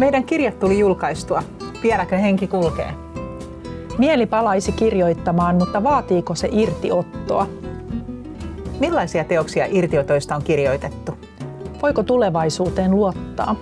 Meidän 0.00 0.24
kirjat 0.24 0.58
tuli 0.58 0.78
julkaistua. 0.78 1.42
Vieläkö 1.82 2.16
henki 2.16 2.46
kulkee? 2.46 2.92
Mieli 3.98 4.26
palaisi 4.26 4.72
kirjoittamaan, 4.72 5.56
mutta 5.56 5.82
vaatiiko 5.82 6.34
se 6.34 6.48
irtiottoa? 6.52 7.46
Millaisia 8.78 9.24
teoksia 9.24 9.66
irtiotoista 9.68 10.36
on 10.36 10.42
kirjoitettu? 10.42 11.18
Voiko 11.82 12.02
tulevaisuuteen 12.02 12.90
luottaa? 12.90 13.56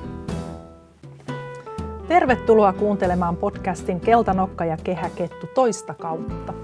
Tervetuloa 2.09 2.73
kuuntelemaan 2.73 3.37
podcastin 3.37 4.01
Keltanokka 4.01 4.65
ja 4.65 4.77
kehäkettu 4.85 5.47
toista 5.55 5.95
kautta. 5.95 6.55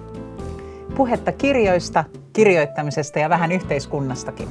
Puhetta 0.96 1.32
kirjoista, 1.32 2.04
kirjoittamisesta 2.32 3.18
ja 3.18 3.28
vähän 3.28 3.52
yhteiskunnastakin. 3.52 4.48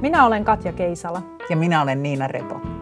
Minä 0.00 0.26
olen 0.26 0.44
Katja 0.44 0.72
Keisala. 0.72 1.22
Ja 1.50 1.56
minä 1.56 1.82
olen 1.82 2.02
Niina 2.02 2.26
Repo. 2.26 2.73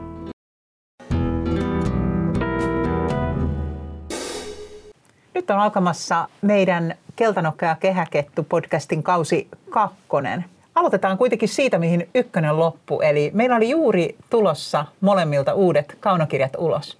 Nyt 5.34 5.50
on 5.50 5.58
alkamassa 5.58 6.28
meidän 6.42 6.94
Keltanokka 7.16 7.66
ja 7.66 7.76
kehäkettu 7.80 8.42
podcastin 8.42 9.02
kausi 9.02 9.48
kakkonen. 9.70 10.44
Aloitetaan 10.74 11.18
kuitenkin 11.18 11.48
siitä, 11.48 11.78
mihin 11.78 12.08
ykkönen 12.14 12.58
loppu. 12.58 13.00
Eli 13.00 13.30
meillä 13.34 13.56
oli 13.56 13.70
juuri 13.70 14.16
tulossa 14.30 14.84
molemmilta 15.00 15.54
uudet 15.54 15.96
kaunokirjat 16.00 16.52
ulos. 16.58 16.98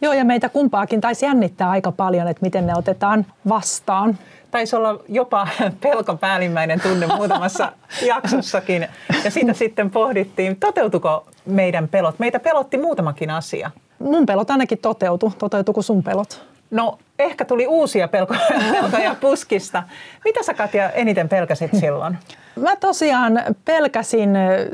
Joo, 0.00 0.12
ja 0.12 0.24
meitä 0.24 0.48
kumpaakin 0.48 1.00
taisi 1.00 1.26
jännittää 1.26 1.70
aika 1.70 1.92
paljon, 1.92 2.28
että 2.28 2.42
miten 2.42 2.66
ne 2.66 2.74
otetaan 2.76 3.26
vastaan. 3.48 4.18
Taisi 4.50 4.76
olla 4.76 5.00
jopa 5.08 5.48
pelko 5.82 6.16
päällimmäinen 6.16 6.80
tunne 6.80 7.06
muutamassa 7.06 7.72
jaksossakin. 8.06 8.88
Ja 9.24 9.30
siitä 9.30 9.52
sitten 9.52 9.90
pohdittiin, 9.90 10.56
toteutuko 10.56 11.26
meidän 11.46 11.88
pelot. 11.88 12.18
Meitä 12.18 12.40
pelotti 12.40 12.78
muutamakin 12.78 13.30
asia. 13.30 13.70
Mun 13.98 14.26
pelot 14.26 14.50
ainakin 14.50 14.78
toteutu. 14.78 15.32
Toteutuko 15.38 15.82
sun 15.82 16.02
pelot? 16.02 16.50
No 16.70 16.98
ehkä 17.20 17.44
tuli 17.44 17.66
uusia 17.66 18.08
pelkoja, 18.08 18.40
pelkoja 18.72 19.16
puskista. 19.20 19.82
Mitä 20.24 20.42
sä 20.42 20.54
Katja 20.54 20.90
eniten 20.90 21.28
pelkäsit 21.28 21.70
silloin? 21.80 22.18
Mä 22.56 22.76
tosiaan 22.76 23.42
pelkäsin 23.64 24.30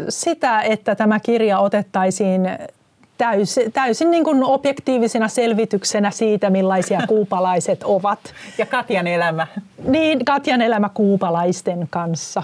sitä, 0.08 0.60
että 0.62 0.94
tämä 0.94 1.20
kirja 1.20 1.58
otettaisiin 1.58 2.48
täysin, 3.18 3.72
täysin 3.72 4.10
niin 4.10 4.24
kuin 4.24 4.44
objektiivisena 4.44 5.28
selvityksenä 5.28 6.10
siitä, 6.10 6.50
millaisia 6.50 7.00
kuupalaiset 7.08 7.82
ovat. 7.84 8.34
Ja 8.58 8.66
Katjan 8.66 9.06
elämä. 9.06 9.46
Niin, 9.88 10.24
Katjan 10.24 10.62
elämä 10.62 10.88
kuupalaisten 10.94 11.86
kanssa. 11.90 12.42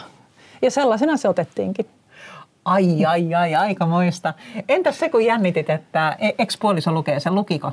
Ja 0.62 0.70
sellaisena 0.70 1.16
se 1.16 1.28
otettiinkin. 1.28 1.86
Ai, 2.64 3.04
ai, 3.04 3.34
ai, 3.34 3.54
aika 3.54 3.86
moista. 3.86 4.34
Entäs 4.68 4.98
se, 4.98 5.08
kun 5.08 5.24
jännitit, 5.24 5.70
että 5.70 6.16
e- 6.18 6.30
ekspuoliso 6.38 6.92
lukee 6.92 7.20
sen, 7.20 7.34
lukiko? 7.34 7.72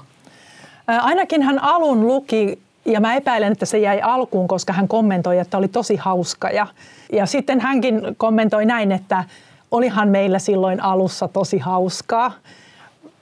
Ainakin 0.98 1.42
hän 1.42 1.64
alun 1.64 2.08
luki 2.08 2.60
ja 2.86 3.00
mä 3.00 3.16
epäilen, 3.16 3.52
että 3.52 3.66
se 3.66 3.78
jäi 3.78 4.02
alkuun, 4.02 4.48
koska 4.48 4.74
hän 4.74 4.88
kommentoi, 4.88 5.38
että 5.38 5.58
oli 5.58 5.68
tosi 5.68 5.96
hauska. 5.96 6.50
Ja, 6.50 6.68
ja 7.12 7.26
sitten 7.26 7.60
hänkin 7.60 8.02
kommentoi 8.18 8.66
näin, 8.66 8.92
että 8.92 9.24
olihan 9.72 10.08
meillä 10.08 10.40
silloin 10.40 10.84
alussa 10.84 11.28
tosi 11.28 11.58
hauskaa. 11.58 12.32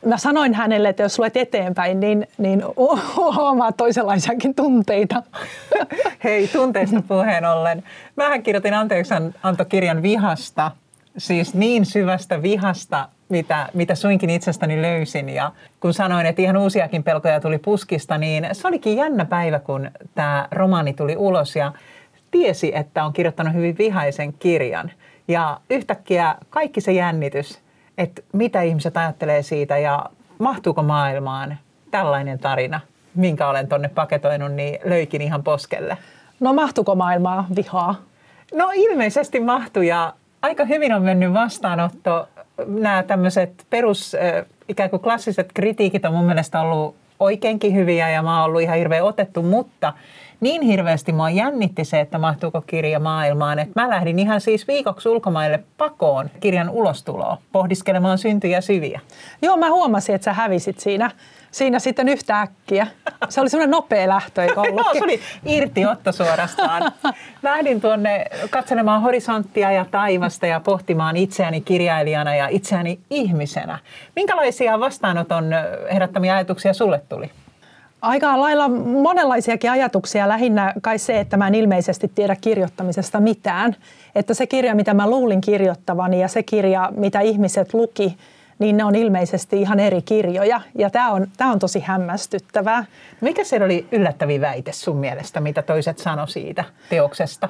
Mä 0.06 0.18
sanoin 0.18 0.54
hänelle, 0.54 0.90
että 0.90 1.04
jos 1.04 1.20
luet 1.20 1.38
eteenpäin, 1.38 2.00
niin, 2.00 2.28
niin 2.38 2.64
huomaat 3.36 3.78
toisenlaisiakin 3.78 4.56
tunteita. 4.56 5.24
Hei, 6.24 6.48
tunteista 6.48 7.04
puheen 7.08 7.46
ollen. 7.46 7.84
Mähän 8.16 8.44
kirjoitin 8.44 8.74
anteeksi 8.74 9.14
antokirjan 9.44 10.02
vihasta, 10.02 10.72
siis 11.18 11.54
niin 11.54 11.86
syvästä 11.86 12.42
vihasta 12.42 13.10
mitä, 13.30 13.70
mitä 13.74 13.96
suinkin 13.96 14.30
itsestäni 14.30 14.82
löysin. 14.82 15.30
Ja 15.30 15.52
kun 15.80 15.94
sanoin, 15.94 16.26
että 16.26 16.42
ihan 16.42 16.58
uusiakin 16.58 17.04
pelkoja 17.04 17.42
tuli 17.42 17.58
puskista, 17.58 18.18
niin 18.18 18.48
se 18.52 18.68
olikin 18.68 18.98
jännä 18.98 19.26
päivä, 19.26 19.60
kun 19.60 19.92
tämä 20.16 20.48
romaani 20.52 20.94
tuli 20.94 21.16
ulos 21.18 21.56
ja 21.56 21.72
tiesi, 22.32 22.72
että 22.76 23.06
on 23.06 23.14
kirjoittanut 23.14 23.54
hyvin 23.54 23.78
vihaisen 23.78 24.34
kirjan. 24.34 24.92
Ja 25.28 25.60
yhtäkkiä 25.70 26.36
kaikki 26.50 26.82
se 26.82 26.92
jännitys, 26.92 27.60
että 27.98 28.22
mitä 28.34 28.62
ihmiset 28.62 28.98
ajattelee 28.98 29.42
siitä 29.42 29.78
ja 29.78 30.06
mahtuuko 30.40 30.84
maailmaan 30.84 31.58
tällainen 31.92 32.40
tarina, 32.40 32.80
minkä 33.16 33.48
olen 33.48 33.68
tonne 33.68 33.90
paketoinut, 33.90 34.52
niin 34.52 34.80
löykin 34.84 35.22
ihan 35.22 35.44
poskelle. 35.44 35.98
No 36.40 36.54
mahtuuko 36.54 36.96
maailmaa 36.96 37.48
vihaa? 37.56 37.96
No 38.54 38.72
ilmeisesti 38.76 39.40
mahtuu 39.40 39.84
ja 39.84 40.14
aika 40.48 40.66
hyvin 40.66 40.94
on 40.94 41.02
mennyt 41.02 41.34
vastaanotto 41.34 42.28
nämä 42.68 43.04
tämmöiset 43.04 43.66
perus 43.70 44.16
ikään 44.68 44.90
kuin 44.90 45.00
klassiset 45.00 45.50
kritiikit 45.54 46.06
on 46.06 46.14
mun 46.14 46.26
mielestä 46.26 46.62
ollut 46.62 46.96
oikeinkin 47.20 47.74
hyviä 47.74 48.10
ja 48.10 48.24
mä 48.24 48.36
oon 48.36 48.46
ollut 48.46 48.62
ihan 48.62 48.78
hirveän 48.78 49.04
otettu, 49.04 49.44
mutta 49.44 49.94
niin 50.42 50.62
hirveästi 50.62 51.12
mua 51.12 51.30
jännitti 51.30 51.86
se, 51.86 52.00
että 52.00 52.18
mahtuuko 52.18 52.62
kirja 52.62 53.00
maailmaan, 53.00 53.60
että 53.60 53.82
mä 53.82 53.90
lähdin 53.90 54.20
ihan 54.20 54.42
siis 54.42 54.68
viikoksi 54.68 55.10
ulkomaille 55.10 55.64
pakoon 55.78 56.30
kirjan 56.40 56.70
ulostuloa, 56.70 57.38
pohdiskelemaan 57.52 58.18
syntyjä 58.18 58.62
syviä. 58.62 59.00
Joo, 59.42 59.58
mä 59.58 59.70
huomasin, 59.70 60.16
että 60.16 60.26
sä 60.26 60.34
hävisit 60.34 60.80
siinä 60.80 61.12
siinä 61.52 61.80
sitten 61.80 62.10
yhtä 62.10 62.42
äkkiä. 62.42 62.88
Se 63.30 63.42
oli 63.42 63.50
semmoinen 63.50 63.72
nopea 63.72 64.08
lähtö, 64.08 64.42
eikö 64.44 64.62
ollutkin? 64.62 65.00
se 65.00 65.04
oli 65.04 65.20
irtiotto 65.46 66.12
suorastaan. 66.12 66.92
Lähdin 67.44 67.82
tuonne 67.82 68.26
katselemaan 68.50 69.02
horisonttia 69.02 69.72
ja 69.72 69.86
taivasta 69.92 70.48
ja 70.48 70.60
pohtimaan 70.60 71.18
itseäni 71.18 71.62
kirjailijana 71.62 72.36
ja 72.36 72.48
itseäni 72.48 73.00
ihmisenä. 73.10 73.80
Minkälaisia 74.16 74.80
vastaanoton 74.80 75.46
herättämiä 75.94 76.36
ajatuksia 76.36 76.74
sulle 76.74 77.02
tuli? 77.10 77.32
Aika 78.02 78.42
lailla 78.42 78.70
monenlaisiakin 78.70 79.72
ajatuksia, 79.72 80.28
lähinnä 80.28 80.74
kai 80.82 80.98
se, 81.00 81.20
että 81.20 81.38
mä 81.38 81.48
en 81.48 81.56
ilmeisesti 81.56 82.12
tiedä 82.16 82.36
kirjoittamisesta 82.42 83.20
mitään. 83.20 83.76
Että 84.16 84.34
se 84.34 84.48
kirja, 84.48 84.76
mitä 84.76 84.94
mä 84.94 85.10
luulin 85.10 85.42
kirjoittavani 85.42 86.22
ja 86.22 86.28
se 86.28 86.44
kirja, 86.44 86.92
mitä 86.96 87.20
ihmiset 87.20 87.74
luki, 87.74 88.18
niin 88.60 88.78
ne 88.78 88.84
on 88.84 88.96
ilmeisesti 88.96 89.62
ihan 89.62 89.80
eri 89.80 90.02
kirjoja. 90.02 90.62
Ja 90.76 90.90
tämä 90.90 91.12
on, 91.12 91.28
tämä 91.38 91.52
on 91.52 91.60
tosi 91.60 91.80
hämmästyttävää. 91.80 92.86
Mikä 93.22 93.44
se 93.44 93.64
oli 93.64 93.88
yllättävin 93.92 94.42
väite 94.42 94.72
sun 94.72 94.98
mielestä, 94.98 95.40
mitä 95.40 95.62
toiset 95.62 96.00
sano 96.00 96.28
siitä 96.28 96.64
teoksesta? 96.90 97.50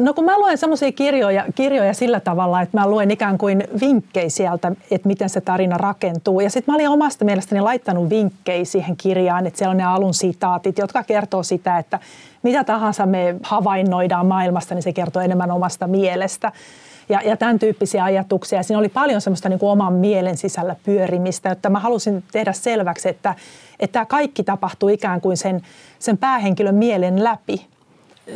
No 0.00 0.14
kun 0.14 0.24
mä 0.24 0.38
luen 0.38 0.58
semmoisia 0.58 0.92
kirjoja, 0.92 1.44
kirjoja 1.54 1.94
sillä 1.94 2.20
tavalla, 2.20 2.62
että 2.62 2.78
mä 2.78 2.88
luen 2.88 3.10
ikään 3.10 3.38
kuin 3.38 3.64
vinkkejä 3.80 4.28
sieltä, 4.28 4.72
että 4.90 5.08
miten 5.08 5.28
se 5.28 5.40
tarina 5.40 5.78
rakentuu. 5.78 6.40
Ja 6.40 6.50
sitten 6.50 6.72
mä 6.72 6.76
olin 6.76 6.88
omasta 6.88 7.24
mielestäni 7.24 7.60
laittanut 7.60 8.10
vinkkejä 8.10 8.64
siihen 8.64 8.96
kirjaan, 8.96 9.46
että 9.46 9.58
siellä 9.58 9.70
on 9.70 9.76
ne 9.76 9.84
alun 9.84 10.14
sitaatit, 10.14 10.78
jotka 10.78 11.02
kertoo 11.02 11.42
sitä, 11.42 11.78
että 11.78 11.98
mitä 12.42 12.64
tahansa 12.64 13.06
me 13.06 13.34
havainnoidaan 13.42 14.26
maailmasta, 14.26 14.74
niin 14.74 14.82
se 14.82 14.92
kertoo 14.92 15.22
enemmän 15.22 15.50
omasta 15.50 15.86
mielestä 15.86 16.52
ja, 17.08 17.20
ja 17.24 17.36
tämän 17.36 17.58
tyyppisiä 17.58 18.04
ajatuksia. 18.04 18.62
Siinä 18.62 18.78
oli 18.78 18.88
paljon 18.88 19.20
semmoista 19.20 19.48
niin 19.48 19.58
kuin 19.58 19.70
oman 19.70 19.92
mielen 19.92 20.36
sisällä 20.36 20.76
pyörimistä, 20.84 21.50
että 21.50 21.70
mä 21.70 21.78
halusin 21.78 22.24
tehdä 22.32 22.52
selväksi, 22.52 23.08
että, 23.08 23.34
että 23.80 24.04
kaikki 24.04 24.42
tapahtuu 24.44 24.88
ikään 24.88 25.20
kuin 25.20 25.36
sen, 25.36 25.62
sen 25.98 26.18
päähenkilön 26.18 26.74
mielen 26.74 27.24
läpi. 27.24 27.66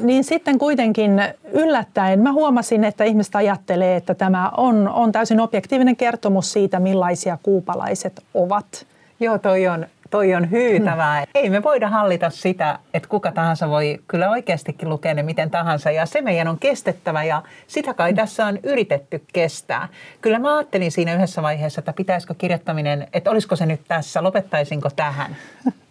Niin 0.01 0.25
sitten 0.25 0.59
kuitenkin 0.59 1.23
yllättäen 1.53 2.21
mä 2.21 2.33
huomasin, 2.33 2.85
että 2.85 3.05
ihmiset 3.05 3.37
ajattelee, 3.37 3.97
että 3.97 4.15
tämä 4.15 4.51
on, 4.57 4.89
on 4.89 5.13
täysin 5.13 5.41
objektiivinen 5.41 5.97
kertomus 5.97 6.53
siitä, 6.53 6.81
millaisia 6.81 7.39
kuupalaiset 7.43 8.23
ovat. 8.35 8.87
Joo, 9.21 9.39
toi 9.39 9.69
on 9.69 9.87
toi 10.13 10.35
on 10.35 10.51
hyytävää. 10.51 11.17
Hmm. 11.17 11.27
Ei 11.35 11.51
me 11.51 11.63
voida 11.63 11.89
hallita 11.89 12.31
sitä, 12.31 12.79
että 12.95 13.09
kuka 13.09 13.33
tahansa 13.33 13.69
voi 13.69 13.99
kyllä 14.09 14.31
oikeastikin 14.31 14.89
lukea 14.89 15.15
ne 15.15 15.23
miten 15.23 15.51
tahansa 15.51 15.91
ja 15.91 16.07
se 16.07 16.21
meidän 16.21 16.49
on 16.49 16.59
kestettävä 16.59 17.25
ja 17.25 17.43
sitä 17.67 17.95
kai 17.95 18.11
hmm. 18.11 18.17
tässä 18.17 18.47
on 18.47 18.59
yritetty 18.63 19.25
kestää. 19.33 19.89
Kyllä 20.21 20.39
mä 20.39 20.57
ajattelin 20.57 20.93
siinä 20.93 21.15
yhdessä 21.15 21.43
vaiheessa, 21.43 21.81
että 21.81 21.93
pitäisikö 21.93 22.35
kirjoittaminen, 22.39 23.09
että 23.13 23.31
olisiko 23.31 23.57
se 23.57 23.67
nyt 23.67 23.81
tässä, 23.89 24.23
lopettaisinko 24.23 24.91
tähän. 24.97 25.37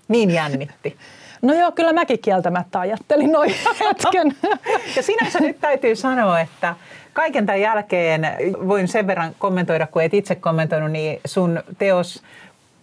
Niin 0.08 0.32
jännitti. 0.32 0.96
No 1.42 1.54
joo, 1.54 1.72
kyllä 1.72 1.94
mäkin 1.94 2.20
kieltämättä 2.20 2.80
ajattelin 2.80 3.32
noin 3.32 3.54
hetken. 3.80 4.36
ja 4.96 5.04
sinänsä 5.04 5.40
nyt 5.40 5.60
täytyy 5.62 5.96
sanoa, 5.96 6.40
että 6.40 6.76
kaiken 7.14 7.46
tämän 7.46 7.62
jälkeen 7.62 8.28
voin 8.68 8.88
sen 8.88 9.08
verran 9.08 9.36
kommentoida, 9.40 9.88
kun 9.88 10.04
et 10.04 10.14
itse 10.14 10.36
kommentoinut, 10.36 10.92
niin 10.92 11.22
sun 11.26 11.64
teos 11.78 12.24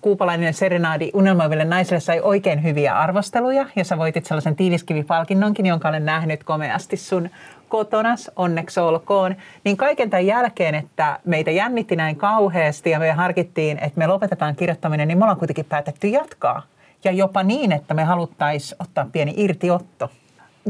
Kuupalainen 0.08 0.54
serenaadi 0.54 1.10
unelmoiville 1.14 1.64
naisille 1.64 2.00
sai 2.00 2.20
oikein 2.20 2.62
hyviä 2.62 2.94
arvosteluja 2.94 3.66
ja 3.76 3.84
sä 3.84 3.98
voitit 3.98 4.26
sellaisen 4.26 4.56
tiiliskivipalkinnonkin, 4.56 5.66
jonka 5.66 5.88
olen 5.88 6.04
nähnyt 6.04 6.44
komeasti 6.44 6.96
sun 6.96 7.30
kotonas, 7.68 8.30
onneksi 8.36 8.80
olkoon. 8.80 9.36
Niin 9.64 9.76
kaiken 9.76 10.10
tämän 10.10 10.26
jälkeen, 10.26 10.74
että 10.74 11.18
meitä 11.24 11.50
jännitti 11.50 11.96
näin 11.96 12.16
kauheasti 12.16 12.90
ja 12.90 12.98
me 12.98 13.12
harkittiin, 13.12 13.78
että 13.78 13.98
me 13.98 14.06
lopetetaan 14.06 14.56
kirjoittaminen, 14.56 15.08
niin 15.08 15.18
me 15.18 15.24
ollaan 15.24 15.38
kuitenkin 15.38 15.64
päätetty 15.64 16.08
jatkaa. 16.08 16.62
Ja 17.04 17.12
jopa 17.12 17.42
niin, 17.42 17.72
että 17.72 17.94
me 17.94 18.04
haluttaisiin 18.04 18.82
ottaa 18.82 19.06
pieni 19.12 19.34
irtiotto. 19.36 20.10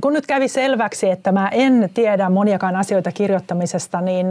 Kun 0.00 0.12
nyt 0.12 0.26
kävi 0.26 0.48
selväksi, 0.48 1.10
että 1.10 1.32
mä 1.32 1.48
en 1.48 1.90
tiedä 1.94 2.30
moniakaan 2.30 2.76
asioita 2.76 3.12
kirjoittamisesta, 3.12 4.00
niin 4.00 4.26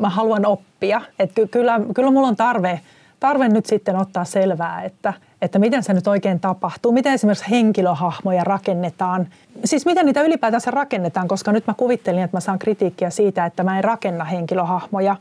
mä 0.00 0.08
haluan 0.08 0.46
oppia. 0.46 1.00
Että 1.18 1.40
kyllä, 1.50 1.80
kyllä 1.94 2.10
mulla 2.10 2.28
on 2.28 2.36
tarve 2.36 2.80
tarve 3.24 3.48
nyt 3.48 3.66
sitten 3.66 3.96
ottaa 3.96 4.24
selvää, 4.24 4.82
että, 4.82 5.12
että 5.42 5.58
miten 5.58 5.82
se 5.82 5.94
nyt 5.94 6.06
oikein 6.06 6.40
tapahtuu, 6.40 6.92
miten 6.92 7.12
esimerkiksi 7.12 7.50
henkilöhahmoja 7.50 8.44
rakennetaan. 8.44 9.28
Siis 9.64 9.86
miten 9.86 10.06
niitä 10.06 10.22
ylipäätänsä 10.22 10.70
rakennetaan, 10.70 11.28
koska 11.28 11.52
nyt 11.52 11.66
mä 11.66 11.74
kuvittelin, 11.74 12.22
että 12.22 12.36
mä 12.36 12.40
saan 12.40 12.58
kritiikkiä 12.58 13.10
siitä, 13.10 13.46
että 13.46 13.62
mä 13.62 13.78
en 13.78 13.84
rakenna 13.84 14.24
henkilöhahmoja. 14.24 15.16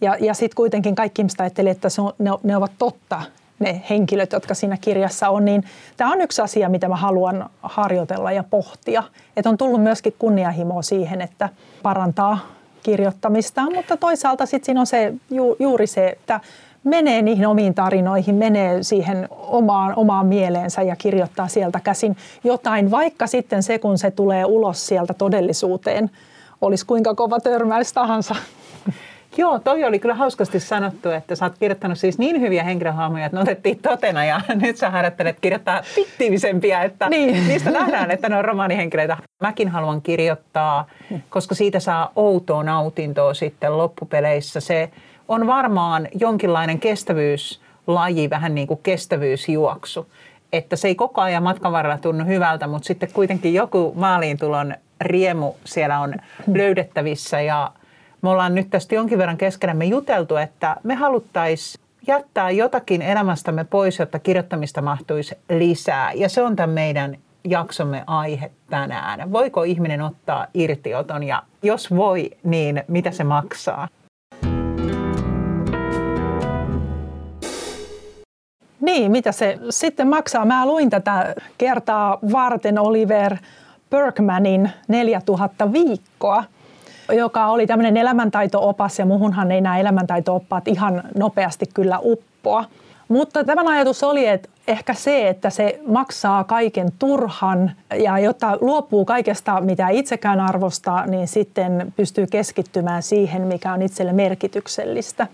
Ja, 0.00 0.16
ja 0.20 0.34
sitten 0.34 0.56
kuitenkin 0.56 0.94
kaikki 0.94 1.22
ihmiset 1.22 1.40
ajattelivat, 1.40 1.76
että 1.76 1.88
se 1.88 2.00
on, 2.00 2.12
ne, 2.18 2.30
ne 2.42 2.56
ovat 2.56 2.72
totta, 2.78 3.22
ne 3.58 3.82
henkilöt, 3.90 4.32
jotka 4.32 4.54
siinä 4.54 4.76
kirjassa 4.80 5.28
on, 5.28 5.44
niin 5.44 5.64
tämä 5.96 6.12
on 6.12 6.20
yksi 6.20 6.42
asia, 6.42 6.68
mitä 6.68 6.88
mä 6.88 6.96
haluan 6.96 7.50
harjoitella 7.62 8.32
ja 8.32 8.44
pohtia. 8.44 9.02
Että 9.36 9.50
on 9.50 9.58
tullut 9.58 9.82
myöskin 9.82 10.14
kunnianhimoa 10.18 10.82
siihen, 10.82 11.20
että 11.20 11.48
parantaa 11.82 12.38
kirjoittamista, 12.82 13.62
mutta 13.74 13.96
toisaalta 13.96 14.46
sitten 14.46 14.66
siinä 14.66 14.80
on 14.80 14.86
se, 14.86 15.14
ju, 15.30 15.56
juuri 15.58 15.86
se, 15.86 16.08
että 16.08 16.40
menee 16.84 17.22
niihin 17.22 17.46
omiin 17.46 17.74
tarinoihin, 17.74 18.34
menee 18.34 18.82
siihen 18.82 19.28
omaan, 19.30 19.92
omaan 19.96 20.26
mieleensä 20.26 20.82
ja 20.82 20.96
kirjoittaa 20.96 21.48
sieltä 21.48 21.80
käsin 21.80 22.16
jotain, 22.44 22.90
vaikka 22.90 23.26
sitten 23.26 23.62
se, 23.62 23.78
kun 23.78 23.98
se 23.98 24.10
tulee 24.10 24.44
ulos 24.44 24.86
sieltä 24.86 25.14
todellisuuteen, 25.14 26.10
olisi 26.60 26.86
kuinka 26.86 27.14
kova 27.14 27.40
törmäys 27.40 27.92
tahansa. 27.92 28.34
Joo, 29.36 29.58
toi 29.58 29.84
oli 29.84 29.98
kyllä 29.98 30.14
hauskasti 30.14 30.60
sanottu, 30.60 31.10
että 31.10 31.34
sä 31.34 31.44
oot 31.44 31.58
kirjoittanut 31.58 31.98
siis 31.98 32.18
niin 32.18 32.40
hyviä 32.40 32.64
henkilöhahmoja, 32.64 33.26
että 33.26 33.36
ne 33.36 33.42
otettiin 33.42 33.78
totena 33.78 34.24
ja 34.24 34.40
nyt 34.54 34.76
sä 34.76 34.90
harjoittelet 34.90 35.40
kirjoittaa 35.40 35.82
fiktiivisempiä, 35.94 36.82
että 36.82 37.08
niin. 37.08 37.48
niistä 37.48 37.70
nähdään, 37.70 38.10
että 38.10 38.28
ne 38.28 38.36
on 38.36 38.44
romaanihenkilöitä. 38.44 39.16
Mäkin 39.42 39.68
haluan 39.68 40.02
kirjoittaa, 40.02 40.86
koska 41.30 41.54
siitä 41.54 41.80
saa 41.80 42.12
outoa 42.16 42.62
nautintoa 42.62 43.34
sitten 43.34 43.78
loppupeleissä. 43.78 44.60
Se 44.60 44.90
on 45.28 45.46
varmaan 45.46 46.08
jonkinlainen 46.20 46.80
kestävyyslaji, 46.80 48.30
vähän 48.30 48.54
niin 48.54 48.66
kuin 48.66 48.80
kestävyysjuoksu. 48.82 50.06
Että 50.52 50.76
se 50.76 50.88
ei 50.88 50.94
koko 50.94 51.20
ajan 51.20 51.42
matkan 51.42 51.72
varrella 51.72 51.98
tunnu 51.98 52.24
hyvältä, 52.24 52.66
mutta 52.66 52.86
sitten 52.86 53.12
kuitenkin 53.12 53.54
joku 53.54 53.92
maaliintulon 53.96 54.74
riemu 55.00 55.54
siellä 55.64 56.00
on 56.00 56.14
löydettävissä 56.54 57.40
ja 57.40 57.72
me 58.22 58.28
ollaan 58.28 58.54
nyt 58.54 58.70
tästä 58.70 58.94
jonkin 58.94 59.18
verran 59.18 59.38
keskenämme 59.38 59.84
juteltu, 59.84 60.36
että 60.36 60.76
me 60.82 60.94
haluttaisiin 60.94 61.84
jättää 62.06 62.50
jotakin 62.50 63.02
elämästämme 63.02 63.64
pois, 63.64 63.98
jotta 63.98 64.18
kirjoittamista 64.18 64.82
mahtuisi 64.82 65.34
lisää. 65.50 66.12
Ja 66.12 66.28
se 66.28 66.42
on 66.42 66.56
tämän 66.56 66.70
meidän 66.70 67.18
jaksomme 67.44 68.04
aihe 68.06 68.50
tänään. 68.70 69.32
Voiko 69.32 69.62
ihminen 69.62 70.02
ottaa 70.02 70.46
irtioton 70.54 71.22
ja 71.22 71.42
jos 71.62 71.96
voi, 71.96 72.30
niin 72.44 72.82
mitä 72.88 73.10
se 73.10 73.24
maksaa? 73.24 73.88
Niin, 78.80 79.10
mitä 79.12 79.32
se 79.32 79.58
sitten 79.70 80.08
maksaa? 80.08 80.44
Mä 80.44 80.66
luin 80.66 80.90
tätä 80.90 81.34
kertaa 81.58 82.18
varten 82.32 82.78
Oliver 82.78 83.36
Bergmanin 83.90 84.70
4000 84.88 85.72
viikkoa– 85.72 86.44
joka 87.12 87.46
oli 87.46 87.66
tämmöinen 87.66 87.96
elämäntaito-opas 87.96 88.98
ja 88.98 89.06
muhunhan 89.06 89.52
ei 89.52 89.60
nämä 89.60 89.78
elämäntaito-oppaat 89.78 90.68
ihan 90.68 91.02
nopeasti 91.18 91.66
kyllä 91.74 91.98
uppoa. 92.02 92.64
Mutta 93.08 93.44
tämän 93.44 93.68
ajatus 93.68 94.02
oli, 94.02 94.26
että 94.26 94.48
ehkä 94.68 94.94
se, 94.94 95.28
että 95.28 95.50
se 95.50 95.80
maksaa 95.86 96.44
kaiken 96.44 96.88
turhan 96.98 97.70
ja 97.98 98.18
jotta 98.18 98.58
luopuu 98.60 99.04
kaikesta, 99.04 99.60
mitä 99.60 99.88
itsekään 99.88 100.40
arvostaa, 100.40 101.06
niin 101.06 101.28
sitten 101.28 101.92
pystyy 101.96 102.26
keskittymään 102.26 103.02
siihen, 103.02 103.42
mikä 103.42 103.72
on 103.72 103.82
itselle 103.82 104.12
merkityksellistä. 104.12 105.26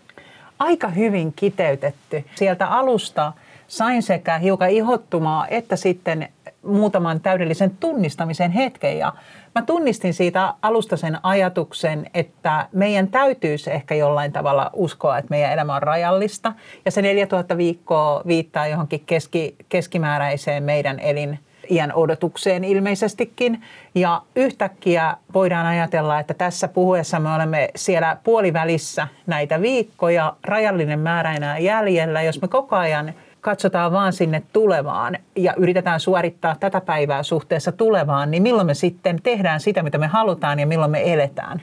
Aika 0.64 0.88
hyvin 0.88 1.32
kiteytetty. 1.32 2.24
Sieltä 2.34 2.66
alusta 2.66 3.32
sain 3.68 4.02
sekä 4.02 4.38
hiukan 4.38 4.70
ihottumaa 4.70 5.46
että 5.48 5.76
sitten 5.76 6.28
muutaman 6.62 7.20
täydellisen 7.20 7.70
tunnistamisen 7.80 8.50
hetken. 8.50 8.98
Ja 8.98 9.12
mä 9.54 9.62
tunnistin 9.62 10.14
siitä 10.14 10.54
alusta 10.62 10.96
sen 10.96 11.18
ajatuksen, 11.22 12.10
että 12.14 12.68
meidän 12.72 13.08
täytyisi 13.08 13.70
ehkä 13.70 13.94
jollain 13.94 14.32
tavalla 14.32 14.70
uskoa, 14.72 15.18
että 15.18 15.30
meidän 15.30 15.52
elämä 15.52 15.74
on 15.74 15.82
rajallista. 15.82 16.52
Ja 16.84 16.90
se 16.90 17.02
4000 17.02 17.56
viikkoa 17.56 18.22
viittaa 18.26 18.66
johonkin 18.66 19.02
keski, 19.06 19.56
keskimääräiseen 19.68 20.62
meidän 20.62 21.00
elin 21.00 21.38
iän 21.70 21.92
odotukseen 21.94 22.64
ilmeisestikin. 22.64 23.62
Ja 23.94 24.22
yhtäkkiä 24.36 25.16
voidaan 25.34 25.66
ajatella, 25.66 26.20
että 26.20 26.34
tässä 26.34 26.68
puhuessa 26.68 27.20
me 27.20 27.34
olemme 27.34 27.68
siellä 27.76 28.16
puolivälissä 28.24 29.08
näitä 29.26 29.60
viikkoja, 29.60 30.36
rajallinen 30.44 30.98
määrä 30.98 31.34
enää 31.34 31.58
jäljellä. 31.58 32.22
Jos 32.22 32.42
me 32.42 32.48
koko 32.48 32.76
ajan 32.76 33.14
katsotaan 33.40 33.92
vaan 33.92 34.12
sinne 34.12 34.42
tulevaan 34.52 35.18
ja 35.36 35.54
yritetään 35.56 36.00
suorittaa 36.00 36.56
tätä 36.60 36.80
päivää 36.80 37.22
suhteessa 37.22 37.72
tulevaan, 37.72 38.30
niin 38.30 38.42
milloin 38.42 38.66
me 38.66 38.74
sitten 38.74 39.22
tehdään 39.22 39.60
sitä, 39.60 39.82
mitä 39.82 39.98
me 39.98 40.06
halutaan 40.06 40.58
ja 40.58 40.66
milloin 40.66 40.90
me 40.90 41.12
eletään? 41.12 41.62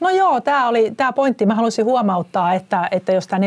No 0.00 0.10
joo, 0.10 0.40
tämä 0.40 0.68
oli 0.68 0.92
tämä 0.96 1.12
pointti. 1.12 1.46
Mä 1.46 1.54
haluaisin 1.54 1.84
huomauttaa, 1.84 2.54
että, 2.54 2.88
että 2.90 3.12
jos 3.12 3.26
tämä 3.26 3.46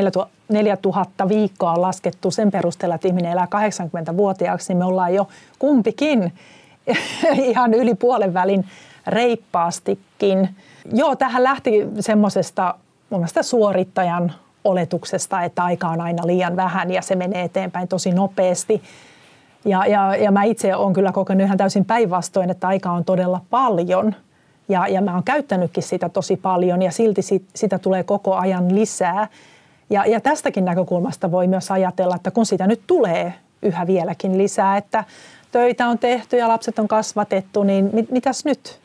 4000 0.49 1.29
viikkoa 1.29 1.71
on 1.71 1.81
laskettu 1.81 2.31
sen 2.31 2.51
perusteella, 2.51 2.95
että 2.95 3.07
ihminen 3.07 3.31
elää 3.31 3.47
80-vuotiaaksi, 4.11 4.73
niin 4.73 4.77
me 4.77 4.85
ollaan 4.85 5.13
jo 5.13 5.27
kumpikin 5.59 6.33
ihan 7.35 7.73
yli 7.73 7.95
puolen 7.95 8.33
välin 8.33 8.65
reippaastikin. 9.07 10.49
Joo, 10.93 11.15
tähän 11.15 11.43
lähti 11.43 11.87
semmoisesta 11.99 12.75
mun 13.09 13.27
suorittajan 13.41 14.33
oletuksesta, 14.63 15.41
että 15.41 15.63
aika 15.63 15.87
on 15.87 16.01
aina 16.01 16.27
liian 16.27 16.55
vähän 16.55 16.91
ja 16.91 17.01
se 17.01 17.15
menee 17.15 17.43
eteenpäin 17.43 17.87
tosi 17.87 18.11
nopeasti. 18.11 18.81
Ja, 19.65 19.85
ja, 19.85 20.15
ja 20.15 20.31
mä 20.31 20.43
itse 20.43 20.75
olen 20.75 20.93
kyllä 20.93 21.11
kokenut 21.11 21.45
ihan 21.45 21.57
täysin 21.57 21.85
päinvastoin, 21.85 22.49
että 22.49 22.67
aika 22.67 22.91
on 22.91 23.05
todella 23.05 23.41
paljon. 23.49 24.15
Ja, 24.71 24.87
ja 24.87 25.01
mä 25.01 25.13
oon 25.13 25.23
käyttänytkin 25.23 25.83
sitä 25.83 26.09
tosi 26.09 26.37
paljon 26.37 26.81
ja 26.81 26.91
silti 26.91 27.21
sit, 27.21 27.43
sitä 27.55 27.79
tulee 27.79 28.03
koko 28.03 28.35
ajan 28.35 28.75
lisää. 28.75 29.27
Ja, 29.89 30.05
ja 30.05 30.21
tästäkin 30.21 30.65
näkökulmasta 30.65 31.31
voi 31.31 31.47
myös 31.47 31.71
ajatella, 31.71 32.15
että 32.15 32.31
kun 32.31 32.45
sitä 32.45 32.67
nyt 32.67 32.81
tulee 32.87 33.33
yhä 33.61 33.87
vieläkin 33.87 34.37
lisää, 34.37 34.77
että 34.77 35.03
töitä 35.51 35.87
on 35.87 35.99
tehty 35.99 36.37
ja 36.37 36.47
lapset 36.47 36.79
on 36.79 36.87
kasvatettu, 36.87 37.63
niin 37.63 37.89
mit, 37.93 38.11
mitäs 38.11 38.45
nyt? 38.45 38.79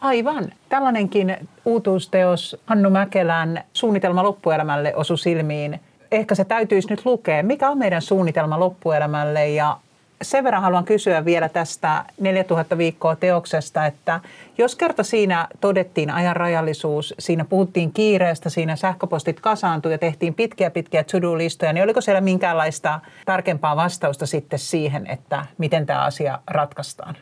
Aivan. 0.00 0.52
Tällainenkin 0.68 1.48
uutuusteos 1.64 2.56
Hannu 2.66 2.90
Mäkelän 2.90 3.64
suunnitelma 3.72 4.22
loppuelämälle 4.22 4.96
osu 4.96 5.16
silmiin. 5.16 5.80
Ehkä 6.12 6.34
se 6.34 6.44
täytyisi 6.44 6.88
nyt 6.90 7.06
lukea. 7.06 7.42
Mikä 7.42 7.70
on 7.70 7.78
meidän 7.78 8.02
suunnitelma 8.02 8.60
loppuelämälle 8.60 9.48
ja 9.48 9.76
sen 10.22 10.44
verran 10.44 10.62
haluan 10.62 10.84
kysyä 10.84 11.24
vielä 11.24 11.48
tästä 11.48 12.04
4000 12.20 12.78
viikkoa 12.78 13.16
teoksesta, 13.16 13.86
että 13.86 14.20
jos 14.58 14.76
kerta 14.76 15.02
siinä 15.02 15.48
todettiin 15.60 16.10
ajan 16.10 16.36
rajallisuus, 16.36 17.14
siinä 17.18 17.44
puhuttiin 17.44 17.92
kiireestä, 17.92 18.50
siinä 18.50 18.76
sähköpostit 18.76 19.40
kasaantui 19.40 19.92
ja 19.92 19.98
tehtiin 19.98 20.34
pitkiä 20.34 20.70
pitkiä 20.70 21.04
to-do-listoja, 21.04 21.72
niin 21.72 21.84
oliko 21.84 22.00
siellä 22.00 22.20
minkäänlaista 22.20 23.00
tarkempaa 23.24 23.76
vastausta 23.76 24.26
sitten 24.26 24.58
siihen, 24.58 25.06
että 25.06 25.46
miten 25.58 25.86
tämä 25.86 26.04
asia 26.04 26.38
ratkaistaan? 26.46 27.16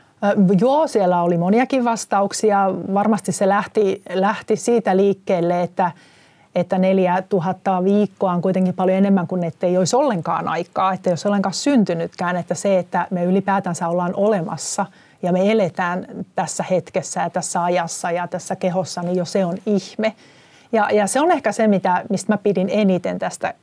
Joo, 0.60 0.86
siellä 0.86 1.22
oli 1.22 1.38
moniakin 1.38 1.84
vastauksia. 1.84 2.70
Varmasti 2.94 3.32
se 3.32 3.48
lähti, 3.48 4.02
lähti 4.12 4.56
siitä 4.56 4.96
liikkeelle, 4.96 5.62
että, 5.62 5.90
että 6.54 6.78
4000 6.78 7.84
viikkoa 7.84 8.32
on 8.32 8.42
kuitenkin 8.42 8.74
paljon 8.74 8.98
enemmän 8.98 9.26
kuin 9.26 9.44
että 9.44 9.66
ei 9.66 9.78
olisi 9.78 9.96
ollenkaan 9.96 10.48
aikaa, 10.48 10.92
että 10.92 11.10
olisi 11.10 11.28
ollenkaan 11.28 11.54
syntynytkään, 11.54 12.36
että 12.36 12.54
se, 12.54 12.78
että 12.78 13.06
me 13.10 13.24
ylipäätänsä 13.24 13.88
ollaan 13.88 14.14
olemassa 14.14 14.86
ja 15.22 15.32
me 15.32 15.52
eletään 15.52 16.06
tässä 16.36 16.64
hetkessä 16.70 17.20
ja 17.20 17.30
tässä 17.30 17.64
ajassa 17.64 18.10
ja 18.10 18.28
tässä 18.28 18.56
kehossa, 18.56 19.02
niin 19.02 19.16
jo 19.16 19.24
se 19.24 19.44
on 19.44 19.58
ihme. 19.66 20.14
Ja, 20.72 20.90
ja 20.90 21.06
se 21.06 21.20
on 21.20 21.30
ehkä 21.30 21.52
se, 21.52 21.66
mitä, 21.66 22.04
mistä 22.10 22.32
mä 22.32 22.38
pidin 22.38 22.68
eniten 22.72 23.18
tästä, 23.18 23.54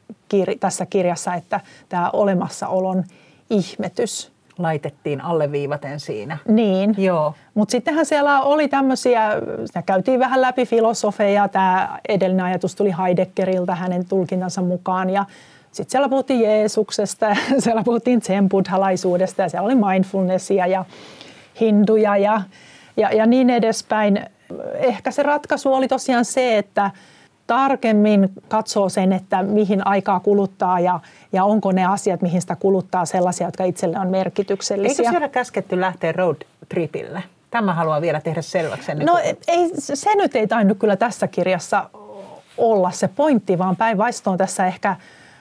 tässä 0.59 0.85
kirjassa, 0.85 1.33
että 1.33 1.59
tämä 1.89 2.09
olemassaolon 2.13 3.03
ihmetys– 3.49 4.31
laitettiin 4.57 5.21
alleviivaten 5.21 5.99
siinä. 5.99 6.37
Niin, 6.47 6.95
Joo. 6.97 7.33
mutta 7.53 7.71
sittenhän 7.71 8.05
siellä 8.05 8.41
oli 8.41 8.67
tämmöisiä, 8.67 9.31
käytiin 9.85 10.19
vähän 10.19 10.41
läpi 10.41 10.65
filosofeja, 10.65 11.47
tämä 11.47 11.99
edellinen 12.09 12.45
ajatus 12.45 12.75
tuli 12.75 12.95
Heideggeriltä 13.03 13.75
hänen 13.75 14.05
tulkintansa 14.05 14.61
mukaan 14.61 15.09
ja 15.09 15.25
sitten 15.71 15.91
siellä 15.91 16.09
puhuttiin 16.09 16.41
Jeesuksesta, 16.41 17.35
siellä 17.59 17.83
puhuttiin 17.83 18.21
zen-buddhalaisuudesta 18.21 19.41
ja 19.41 19.49
siellä 19.49 19.65
oli 19.65 19.75
mindfulnessia 19.75 20.67
ja 20.67 20.85
hinduja 21.59 22.17
ja, 22.17 22.41
ja, 22.97 23.11
ja 23.11 23.25
niin 23.25 23.49
edespäin. 23.49 24.25
Ehkä 24.73 25.11
se 25.11 25.23
ratkaisu 25.23 25.73
oli 25.73 25.87
tosiaan 25.87 26.25
se, 26.25 26.57
että 26.57 26.91
tarkemmin 27.47 28.29
katsoo 28.47 28.89
sen, 28.89 29.13
että 29.13 29.43
mihin 29.43 29.87
aikaa 29.87 30.19
kuluttaa 30.19 30.79
ja, 30.79 30.99
ja 31.33 31.43
onko 31.43 31.71
ne 31.71 31.85
asiat, 31.85 32.21
mihin 32.21 32.41
sitä 32.41 32.55
kuluttaa 32.55 33.05
sellaisia, 33.05 33.47
jotka 33.47 33.63
itselle 33.63 33.99
on 33.99 34.09
merkityksellisiä. 34.09 35.03
Eikö 35.03 35.09
siellä 35.09 35.29
käsketty 35.29 35.81
lähteä 35.81 36.11
road 36.11 36.37
tripille? 36.69 37.23
Tämä 37.51 37.73
haluaa 37.73 38.01
vielä 38.01 38.21
tehdä 38.21 38.41
selväksi. 38.41 38.95
No 38.95 39.17
ei, 39.47 39.71
se 39.77 40.15
nyt 40.15 40.35
ei 40.35 40.47
tainnut 40.47 40.77
kyllä 40.77 40.95
tässä 40.95 41.27
kirjassa 41.27 41.89
olla 42.57 42.91
se 42.91 43.07
pointti, 43.07 43.57
vaan 43.57 43.75
päinvastoin 43.75 44.37
tässä 44.37 44.65
ehkä 44.67 44.95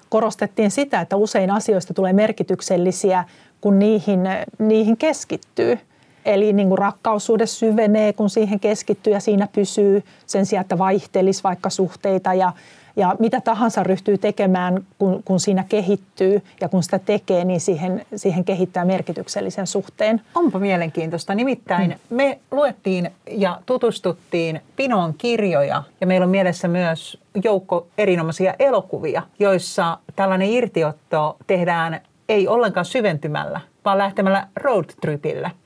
korostettiin 0.09 0.71
sitä, 0.71 1.01
että 1.01 1.17
usein 1.17 1.51
asioista 1.51 1.95
tulee 1.95 2.13
merkityksellisiä, 2.13 3.25
kun 3.61 3.79
niihin, 3.79 4.21
niihin 4.59 4.97
keskittyy. 4.97 5.79
Eli 6.27 6.53
niin 6.53 6.69
kuin 6.69 6.79
rakkaussuhde 6.79 7.47
syvenee, 7.47 8.13
kun 8.13 8.31
siihen 8.31 8.61
keskittyy 8.61 9.13
ja 9.13 9.21
siinä 9.21 9.49
pysyy 9.53 10.05
sen 10.27 10.47
sijaan, 10.47 10.61
että 10.61 10.79
vaihtelisi 10.79 11.43
vaikka 11.43 11.71
suhteita 11.71 12.35
ja, 12.35 12.53
ja 12.97 13.17
mitä 13.19 13.41
tahansa 13.41 13.83
ryhtyy 13.83 14.19
tekemään, 14.19 14.87
kun, 14.99 15.23
kun 15.25 15.41
siinä 15.41 15.65
kehittyy 15.69 16.43
ja 16.61 16.69
kun 16.69 16.83
sitä 16.83 16.99
tekee, 16.99 17.45
niin 17.45 17.61
siihen, 17.61 18.07
siihen 18.17 18.45
kehittää 18.45 18.85
merkityksellisen 18.85 19.67
suhteen. 19.67 20.21
Onpa 20.35 20.59
mielenkiintoista. 20.59 21.35
Nimittäin 21.35 21.91
mm. 21.91 22.17
me 22.17 22.39
luettiin 22.51 23.11
ja 23.31 23.61
tutustuttiin 23.67 24.61
Pinon 24.77 25.15
kirjoja 25.19 25.83
ja 26.01 26.07
meillä 26.07 26.25
on 26.25 26.31
mielessä 26.31 26.69
myös 26.69 27.19
joukko 27.45 27.87
erinomaisia 27.99 28.55
elokuvia, 28.59 29.23
joissa 29.39 29.99
tällainen 30.17 30.49
irtiotto 30.49 31.37
tehdään 31.47 32.01
ei 32.29 32.49
ollenkaan 32.49 32.87
syventymällä, 32.87 33.61
vaan 33.85 33.99
lähtemällä 33.99 34.49
roadtripille– 34.57 35.51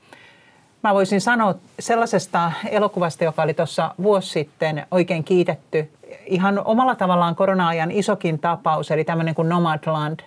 Mä 0.83 0.93
voisin 0.93 1.21
sanoa 1.21 1.55
sellaisesta 1.79 2.51
elokuvasta, 2.69 3.23
joka 3.23 3.41
oli 3.41 3.53
tuossa 3.53 3.95
vuosi 4.03 4.29
sitten 4.29 4.85
oikein 4.91 5.23
kiitetty. 5.23 5.91
Ihan 6.25 6.65
omalla 6.65 6.95
tavallaan 6.95 7.35
korona-ajan 7.35 7.91
isokin 7.91 8.39
tapaus, 8.39 8.91
eli 8.91 9.03
tämmöinen 9.03 9.35
kuin 9.35 9.49
Nomadland, 9.49 10.19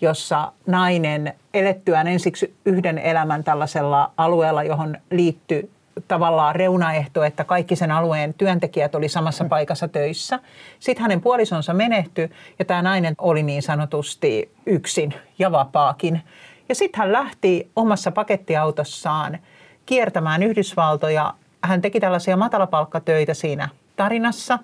jossa 0.00 0.52
nainen 0.66 1.34
elettyään 1.54 2.06
ensiksi 2.06 2.54
yhden 2.64 2.98
elämän 2.98 3.44
tällaisella 3.44 4.10
alueella, 4.16 4.62
johon 4.62 4.96
liittyy 5.10 5.70
tavallaan 6.08 6.54
reunaehto, 6.54 7.24
että 7.24 7.44
kaikki 7.44 7.76
sen 7.76 7.92
alueen 7.92 8.34
työntekijät 8.34 8.94
oli 8.94 9.08
samassa 9.08 9.44
paikassa 9.44 9.88
töissä. 9.88 10.38
Sitten 10.80 11.02
hänen 11.02 11.20
puolisonsa 11.20 11.74
menehtyi 11.74 12.30
ja 12.58 12.64
tämä 12.64 12.82
nainen 12.82 13.14
oli 13.18 13.42
niin 13.42 13.62
sanotusti 13.62 14.50
yksin 14.66 15.14
ja 15.38 15.52
vapaakin. 15.52 16.22
Ja 16.68 16.74
sitten 16.74 16.98
hän 16.98 17.12
lähti 17.12 17.70
omassa 17.76 18.12
pakettiautossaan– 18.12 19.38
kiertämään 19.86 20.42
Yhdysvaltoja. 20.42 21.34
Hän 21.64 21.82
teki 21.82 22.00
tällaisia 22.00 22.36
matalapalkkatöitä 22.36 23.34
siinä 23.34 23.68
tarinassa 23.96 24.58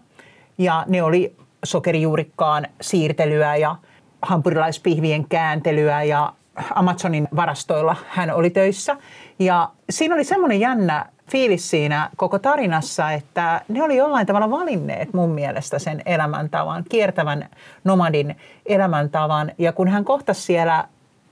ja 0.59 0.85
ne 0.89 1.03
oli 1.03 1.37
sokerijuurikkaan 1.65 2.67
siirtelyä 2.81 3.57
ja 3.57 3.77
hampurilaispihvien 4.23 5.29
kääntelyä 5.29 6.03
ja 6.03 6.33
Amazonin 6.75 7.29
varastoilla 7.37 7.97
hän 8.09 8.31
oli 8.31 8.51
töissä. 8.51 8.97
Ja 9.39 9.69
siinä 9.91 10.15
oli 10.15 10.25
semmoinen 10.25 10.61
jännä 10.61 11.07
fiilis 11.31 11.71
siinä 11.71 12.11
koko 12.17 12.39
tarinassa, 12.39 13.13
että 13.13 13.61
ne 13.69 13.83
oli 13.83 13.97
jollain 13.97 14.27
tavalla 14.27 14.51
valinneet 14.51 15.15
mun 15.15 15.31
mielestä 15.31 15.79
sen 15.79 16.03
elämäntavan, 16.07 16.85
kiertävän 16.89 17.49
nomadin 17.85 18.37
elämäntavan. 18.67 19.53
Ja 19.59 19.73
kun 19.73 19.89
hän 19.89 20.05
kohtasi 20.05 20.43
siellä 20.43 20.89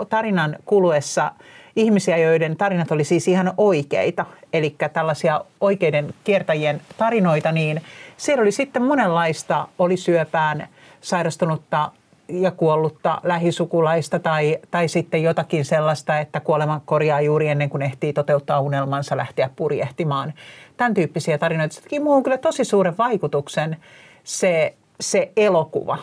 tarinan 0.08 0.56
kuluessa 0.64 1.32
ihmisiä, 1.76 2.16
joiden 2.16 2.56
tarinat 2.56 2.92
oli 2.92 3.04
siis 3.04 3.28
ihan 3.28 3.52
oikeita, 3.56 4.26
eli 4.52 4.76
tällaisia 4.92 5.44
oikeiden 5.60 6.14
kiertäjien 6.24 6.80
tarinoita, 6.98 7.52
niin 7.52 7.82
siellä 8.16 8.42
oli 8.42 8.52
sitten 8.52 8.82
monenlaista, 8.82 9.68
oli 9.78 9.96
syöpään 9.96 10.68
sairastunutta 11.00 11.90
ja 12.28 12.50
kuollutta 12.50 13.20
lähisukulaista 13.22 14.18
tai, 14.18 14.58
tai 14.70 14.88
sitten 14.88 15.22
jotakin 15.22 15.64
sellaista, 15.64 16.18
että 16.18 16.40
kuolema 16.40 16.80
korjaa 16.84 17.20
juuri 17.20 17.48
ennen 17.48 17.70
kuin 17.70 17.82
ehtii 17.82 18.12
toteuttaa 18.12 18.60
unelmansa 18.60 19.16
lähteä 19.16 19.50
purjehtimaan. 19.56 20.32
Tämän 20.76 20.94
tyyppisiä 20.94 21.38
tarinoita. 21.38 21.74
Se 21.74 21.82
teki 21.82 22.00
muuhun 22.00 22.22
kyllä 22.22 22.38
tosi 22.38 22.64
suuren 22.64 22.98
vaikutuksen 22.98 23.76
se, 24.24 24.74
se 25.00 25.32
elokuva. 25.36 25.98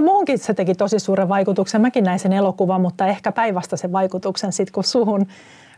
Muunkin 0.00 0.38
se 0.38 0.54
teki 0.54 0.74
tosi 0.74 0.98
suuren 0.98 1.28
vaikutuksen. 1.28 1.80
Mäkin 1.80 2.04
näin 2.04 2.18
sen 2.18 2.32
elokuvan, 2.32 2.80
mutta 2.80 3.06
ehkä 3.06 3.32
päinvastaisen 3.32 3.92
vaikutuksen 3.92 4.52
sitten 4.52 4.72
kuin 4.72 4.84
suhun, 4.84 5.26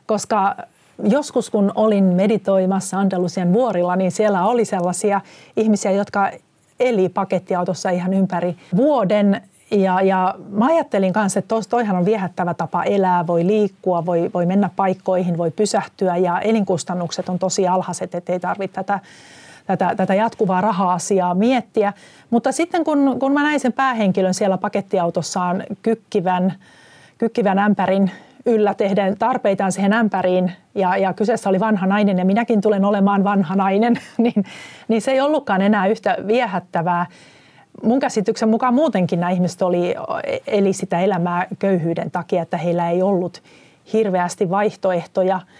koska 0.06 0.56
joskus 1.02 1.50
kun 1.50 1.72
olin 1.74 2.04
meditoimassa 2.04 2.98
Andalusian 2.98 3.52
vuorilla, 3.52 3.96
niin 3.96 4.12
siellä 4.12 4.46
oli 4.46 4.64
sellaisia 4.64 5.20
ihmisiä, 5.56 5.90
jotka 5.90 6.30
eli 6.80 7.08
pakettiautossa 7.08 7.90
ihan 7.90 8.14
ympäri 8.14 8.56
vuoden. 8.76 9.42
Ja, 9.70 10.00
ja 10.00 10.34
mä 10.48 10.66
ajattelin 10.66 11.12
kanssa, 11.12 11.38
että 11.38 11.54
toihan 11.70 11.96
on 11.96 12.04
viehättävä 12.04 12.54
tapa 12.54 12.84
elää, 12.84 13.26
voi 13.26 13.46
liikkua, 13.46 14.06
voi, 14.06 14.30
voi 14.34 14.46
mennä 14.46 14.70
paikkoihin, 14.76 15.38
voi 15.38 15.50
pysähtyä 15.50 16.16
ja 16.16 16.40
elinkustannukset 16.40 17.28
on 17.28 17.38
tosi 17.38 17.68
alhaiset, 17.68 18.14
ettei 18.14 18.40
tarvitse 18.40 18.74
tätä 18.74 19.00
tätä, 19.66 19.94
tätä 19.96 20.14
jatkuvaa 20.14 20.60
raha-asiaa 20.60 21.34
miettiä. 21.34 21.92
Mutta 22.30 22.52
sitten 22.52 22.84
kun, 22.84 23.16
kun 23.20 23.32
mä 23.32 23.42
näin 23.42 23.60
sen 23.60 23.72
päähenkilön 23.72 24.34
siellä 24.34 24.58
pakettiautossaan 24.58 25.64
kykkivän, 25.82 26.54
kykkivän 27.18 27.58
ämpärin 27.58 28.10
yllä 28.46 28.74
tehden 28.74 29.18
tarpeitaan 29.18 29.72
siihen 29.72 29.92
ämpäriin 29.92 30.52
ja, 30.74 30.96
ja 30.96 31.12
kyseessä 31.12 31.48
oli 31.48 31.60
vanha 31.60 31.86
nainen 31.86 32.18
ja 32.18 32.24
minäkin 32.24 32.60
tulen 32.60 32.84
olemaan 32.84 33.24
vanha 33.24 33.56
nainen, 33.56 34.00
niin, 34.18 34.44
niin 34.88 35.02
se 35.02 35.10
ei 35.10 35.20
ollutkaan 35.20 35.62
enää 35.62 35.86
yhtä 35.86 36.16
viehättävää. 36.26 37.06
Mun 37.82 38.00
käsityksen 38.00 38.48
mukaan 38.48 38.74
muutenkin 38.74 39.20
nämä 39.20 39.30
ihmiset 39.30 39.62
oli, 39.62 39.94
eli 40.46 40.72
sitä 40.72 41.00
elämää 41.00 41.46
köyhyyden 41.58 42.10
takia, 42.10 42.42
että 42.42 42.56
heillä 42.56 42.90
ei 42.90 43.02
ollut 43.02 43.42
hirveästi 43.92 44.50
vaihtoehtoja– 44.50 45.40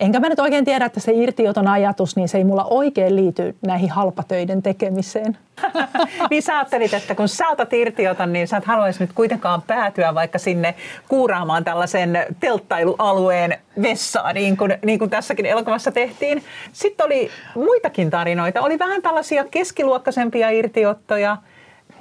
Enkä 0.00 0.20
mä 0.20 0.28
nyt 0.28 0.40
oikein 0.40 0.64
tiedä, 0.64 0.84
että 0.84 1.00
se 1.00 1.12
irtioton 1.12 1.68
ajatus, 1.68 2.16
niin 2.16 2.28
se 2.28 2.38
ei 2.38 2.44
mulla 2.44 2.64
oikein 2.64 3.16
liity 3.16 3.56
näihin 3.66 3.90
halpatöiden 3.90 4.62
tekemiseen. 4.62 5.38
niin 6.30 6.42
sä 6.42 6.56
ajattelit, 6.56 6.94
että 6.94 7.14
kun 7.14 7.28
sä 7.28 7.48
otat 7.48 7.72
irtioton, 7.72 8.32
niin 8.32 8.48
sä 8.48 8.56
et 8.56 8.64
haluaisi 8.64 9.00
nyt 9.00 9.12
kuitenkaan 9.12 9.62
päätyä 9.62 10.14
vaikka 10.14 10.38
sinne 10.38 10.74
kuuraamaan 11.08 11.64
tällaisen 11.64 12.26
telttailualueen 12.40 13.58
vessaan, 13.82 14.34
niin 14.34 14.56
kuin, 14.56 14.78
niin 14.84 14.98
kuin 14.98 15.10
tässäkin 15.10 15.46
elokuvassa 15.46 15.92
tehtiin. 15.92 16.42
Sitten 16.72 17.06
oli 17.06 17.30
muitakin 17.54 18.10
tarinoita. 18.10 18.62
Oli 18.62 18.78
vähän 18.78 19.02
tällaisia 19.02 19.44
keskiluokkaisempia 19.44 20.50
irtiottoja. 20.50 21.36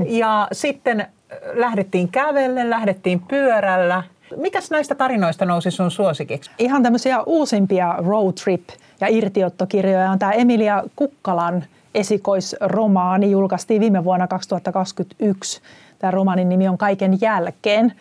Ja 0.05 0.47
sitten 0.51 1.07
lähdettiin 1.53 2.09
kävelle, 2.09 2.69
lähdettiin 2.69 3.19
pyörällä– 3.19 4.03
Mikäs 4.36 4.72
näistä 4.72 4.96
tarinoista 4.96 5.46
nousi 5.46 5.72
sun 5.72 5.91
suosikiksi? 5.91 6.51
Ihan 6.57 6.84
tämmöisiä 6.84 7.22
uusimpia 7.22 7.96
road 7.98 8.34
trip 8.43 8.69
ja 9.01 9.07
irtiottokirjoja 9.07 10.12
on 10.12 10.19
tämä 10.19 10.31
Emilia 10.31 10.84
Kukkalan 10.96 11.63
esikoisromaani, 11.96 13.31
julkaistiin 13.31 13.81
viime 13.81 14.03
vuonna 14.03 14.27
2021. 14.27 15.62
Tämä 16.00 16.12
romaanin 16.12 16.50
nimi 16.50 16.67
on 16.67 16.77
Kaiken 16.77 17.22
jälkeen. 17.22 17.93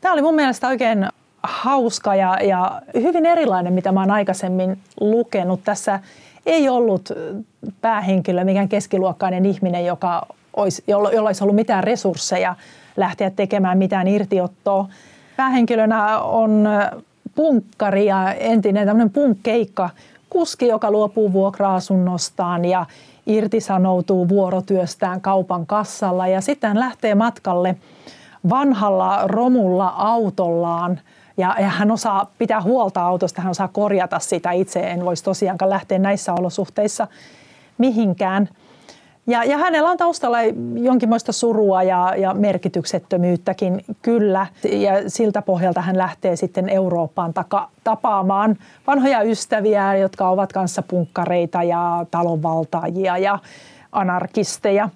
Tämä 0.00 0.12
oli 0.12 0.22
mun 0.22 0.34
mielestä 0.34 0.68
oikein 0.68 1.08
hauska 1.42 2.14
ja, 2.14 2.38
ja 2.42 2.82
hyvin 2.94 3.26
erilainen, 3.26 3.72
mitä 3.72 3.92
mä 3.92 4.00
oon 4.00 4.10
aikaisemmin 4.10 4.78
lukenut. 5.00 5.60
Tässä 5.64 6.00
ei 6.46 6.68
ollut 6.68 7.08
päähenkilö, 7.80 8.44
mikään 8.44 8.68
keskiluokkainen 8.68 9.46
ihminen, 9.46 9.86
joka 9.86 10.26
olisi, 10.56 10.84
jolla, 10.86 11.10
jolla 11.10 11.28
olisi 11.28 11.44
ollut 11.44 11.56
mitään 11.56 11.84
resursseja 11.84 12.56
lähteä 12.96 13.30
tekemään 13.30 13.78
mitään 13.78 14.08
irtiottoa 14.08 14.88
päähenkilönä 15.36 16.18
on 16.18 16.68
punkkari 17.34 18.06
ja 18.06 18.32
entinen 18.32 18.86
tämmöinen 18.86 19.10
punkkeikka, 19.10 19.90
kuski, 20.30 20.68
joka 20.68 20.90
luopuu 20.90 21.32
vuokra-asunnostaan 21.32 22.64
ja 22.64 22.86
irtisanoutuu 23.26 24.28
vuorotyöstään 24.28 25.20
kaupan 25.20 25.66
kassalla 25.66 26.26
ja 26.26 26.40
sitten 26.40 26.78
lähtee 26.78 27.14
matkalle 27.14 27.76
vanhalla 28.50 29.20
romulla 29.24 29.88
autollaan. 29.88 31.00
Ja, 31.36 31.56
ja 31.58 31.68
hän 31.68 31.90
osaa 31.90 32.30
pitää 32.38 32.62
huolta 32.62 33.02
autosta, 33.02 33.42
hän 33.42 33.50
osaa 33.50 33.68
korjata 33.68 34.18
sitä 34.18 34.52
itse. 34.52 34.80
En 34.80 35.04
voisi 35.04 35.24
tosiaankaan 35.24 35.70
lähteä 35.70 35.98
näissä 35.98 36.32
olosuhteissa 36.32 37.06
mihinkään– 37.78 38.48
ja, 39.26 39.44
ja 39.44 39.58
hänellä 39.58 39.90
on 39.90 39.96
taustalla 39.96 40.38
jonkinmoista 40.74 41.32
surua 41.32 41.82
ja, 41.82 42.14
ja 42.16 42.34
merkityksettömyyttäkin 42.34 43.84
kyllä. 44.02 44.46
Ja 44.64 45.10
siltä 45.10 45.42
pohjalta 45.42 45.80
hän 45.80 45.98
lähtee 45.98 46.36
sitten 46.36 46.68
Eurooppaan 46.68 47.34
taka, 47.34 47.68
tapaamaan 47.84 48.56
vanhoja 48.86 49.22
ystäviä, 49.22 49.96
jotka 49.96 50.28
ovat 50.28 50.52
kanssa 50.52 50.82
punkkareita 50.82 51.62
ja 51.62 52.06
talonvaltaajia 52.10 53.18
ja 53.18 53.38
anarkisteja. 53.92 54.88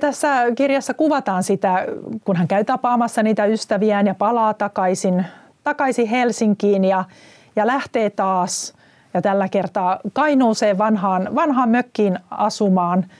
Tässä 0.00 0.28
kirjassa 0.54 0.94
kuvataan 0.94 1.42
sitä, 1.42 1.86
kun 2.24 2.36
hän 2.36 2.48
käy 2.48 2.64
tapaamassa 2.64 3.22
niitä 3.22 3.46
ystäviään 3.46 4.06
ja 4.06 4.14
palaa 4.14 4.54
takaisin, 4.54 5.26
takaisin 5.64 6.08
Helsinkiin 6.08 6.84
ja, 6.84 7.04
ja 7.56 7.66
lähtee 7.66 8.10
taas 8.10 8.74
ja 9.14 9.22
tällä 9.22 9.48
kertaa 9.48 9.98
Kainuuseen 10.12 10.78
vanhaan, 10.78 11.34
vanhaan 11.34 11.68
mökkiin 11.68 12.18
asumaan– 12.30 13.06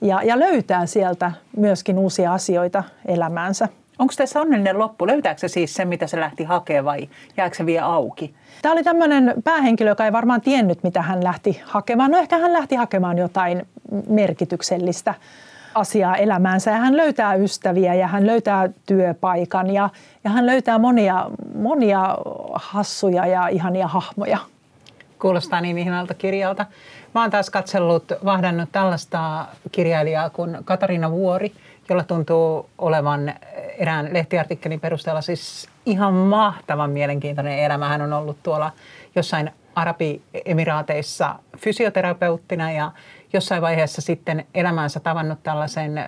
ja, 0.00 0.22
ja 0.22 0.38
löytää 0.38 0.86
sieltä 0.86 1.32
myöskin 1.56 1.98
uusia 1.98 2.32
asioita 2.32 2.84
elämäänsä. 3.06 3.68
Onko 3.98 4.14
tässä 4.16 4.40
onnellinen 4.40 4.78
loppu? 4.78 5.06
Löytääkö 5.06 5.40
se 5.40 5.48
siis 5.48 5.74
sen, 5.74 5.88
mitä 5.88 6.06
se 6.06 6.20
lähti 6.20 6.44
hakemaan 6.44 6.84
vai 6.84 7.08
jääkö 7.36 7.56
se 7.56 7.66
vielä 7.66 7.86
auki? 7.86 8.34
Tämä 8.62 8.72
oli 8.72 8.82
tämmöinen 8.82 9.34
päähenkilö, 9.44 9.90
joka 9.90 10.04
ei 10.04 10.12
varmaan 10.12 10.40
tiennyt, 10.40 10.82
mitä 10.82 11.02
hän 11.02 11.24
lähti 11.24 11.62
hakemaan. 11.64 12.10
No 12.10 12.18
ehkä 12.18 12.38
hän 12.38 12.52
lähti 12.52 12.74
hakemaan 12.74 13.18
jotain 13.18 13.66
merkityksellistä 14.08 15.14
asiaa 15.74 16.16
elämäänsä 16.16 16.70
ja 16.70 16.76
hän 16.76 16.96
löytää 16.96 17.34
ystäviä 17.34 17.94
ja 17.94 18.06
hän 18.06 18.26
löytää 18.26 18.68
työpaikan 18.86 19.70
ja, 19.70 19.90
ja 20.24 20.30
hän 20.30 20.46
löytää 20.46 20.78
monia, 20.78 21.26
monia 21.54 22.18
hassuja 22.54 23.26
ja 23.26 23.48
ihania 23.48 23.88
hahmoja. 23.88 24.38
Kuulostaa 25.20 25.60
niin 25.60 25.78
ihanalta 25.78 26.14
kirjalta. 26.14 26.66
Mä 27.14 27.20
oon 27.20 27.30
taas 27.30 27.50
katsellut, 27.50 28.04
vahdannut 28.24 28.68
tällaista 28.72 29.46
kirjailijaa 29.72 30.30
kuin 30.30 30.58
Katarina 30.64 31.10
Vuori, 31.10 31.52
jolla 31.88 32.04
tuntuu 32.04 32.70
olevan 32.78 33.34
erään 33.78 34.08
lehtiartikkelin 34.12 34.80
perusteella 34.80 35.20
siis 35.20 35.68
ihan 35.86 36.14
mahtavan 36.14 36.90
mielenkiintoinen 36.90 37.58
elämä. 37.58 37.88
Hän 37.88 38.02
on 38.02 38.12
ollut 38.12 38.42
tuolla 38.42 38.72
jossain 39.14 39.50
Arabiemiraateissa 39.74 41.34
fysioterapeuttina 41.58 42.72
ja 42.72 42.92
jossain 43.32 43.62
vaiheessa 43.62 44.00
sitten 44.00 44.46
elämäänsä 44.54 45.00
tavannut 45.00 45.42
tällaisen 45.42 46.04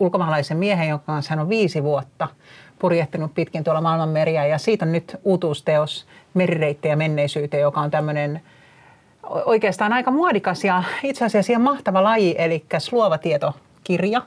ulkomaalaisen 0.00 0.56
miehen, 0.56 0.88
jonka 0.88 1.06
kanssa 1.06 1.30
hän 1.30 1.38
on 1.38 1.48
viisi 1.48 1.82
vuotta 1.82 2.28
purjehtinut 2.78 3.34
pitkin 3.34 3.64
tuolla 3.64 3.80
maailman 3.80 4.08
meriä. 4.08 4.46
Ja 4.46 4.58
siitä 4.58 4.84
on 4.84 4.92
nyt 4.92 5.16
uutuusteos 5.24 6.06
Merireittejä 6.34 6.96
menneisyyteen, 6.96 7.60
joka 7.60 7.80
on 7.80 7.90
tämmöinen 7.90 8.40
oikeastaan 9.44 9.92
aika 9.92 10.10
muodikas 10.10 10.64
ja 10.64 10.82
itse 11.02 11.24
asiassa 11.24 11.52
ihan 11.52 11.62
mahtava 11.62 12.04
laji, 12.04 12.34
eli 12.38 12.64
luova 12.92 13.18
tietokirja. 13.18 14.22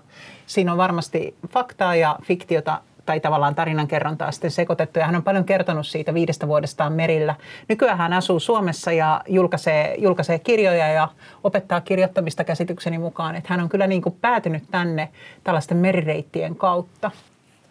Siinä 0.45 0.71
on 0.71 0.77
varmasti 0.77 1.35
faktaa 1.49 1.95
ja 1.95 2.15
fiktiota 2.23 2.81
tai 3.05 3.19
tavallaan 3.19 3.55
tarinankerrontaa 3.55 4.31
sitten 4.31 4.51
sekoitettu. 4.51 4.99
Ja 4.99 5.05
hän 5.05 5.15
on 5.15 5.23
paljon 5.23 5.43
kertonut 5.43 5.87
siitä 5.87 6.13
viidestä 6.13 6.47
vuodestaan 6.47 6.93
merillä. 6.93 7.35
Nykyään 7.67 7.97
hän 7.97 8.13
asuu 8.13 8.39
Suomessa 8.39 8.91
ja 8.91 9.21
julkaisee, 9.27 9.95
julkaisee 9.97 10.39
kirjoja 10.39 10.87
ja 10.87 11.07
opettaa 11.43 11.81
kirjoittamista 11.81 12.43
käsitykseni 12.43 12.97
mukaan. 12.97 13.35
Että 13.35 13.53
hän 13.53 13.63
on 13.63 13.69
kyllä 13.69 13.87
niin 13.87 14.01
kuin 14.01 14.17
päätynyt 14.21 14.63
tänne 14.71 15.09
tällaisten 15.43 15.77
merireittien 15.77 16.55
kautta. 16.55 17.11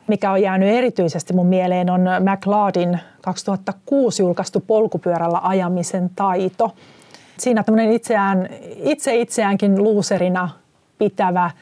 Mikä 0.07 0.31
on 0.33 0.43
jäänyt 0.43 0.69
erityisesti 0.69 1.33
mun 1.33 1.47
mieleen 1.47 1.91
on 1.91 2.01
McLeodin 2.01 3.01
2006 3.23 4.23
julkaistu 4.23 4.61
polkupyörällä 4.61 5.41
ajamisen 5.43 6.11
taito. 6.17 6.75
Siinä 7.39 7.63
tämmöinen 7.63 7.93
itseään, 7.93 8.49
itse 8.77 9.15
itseäänkin 9.15 9.83
luuserina 9.83 10.49
pitävä– 10.99 11.51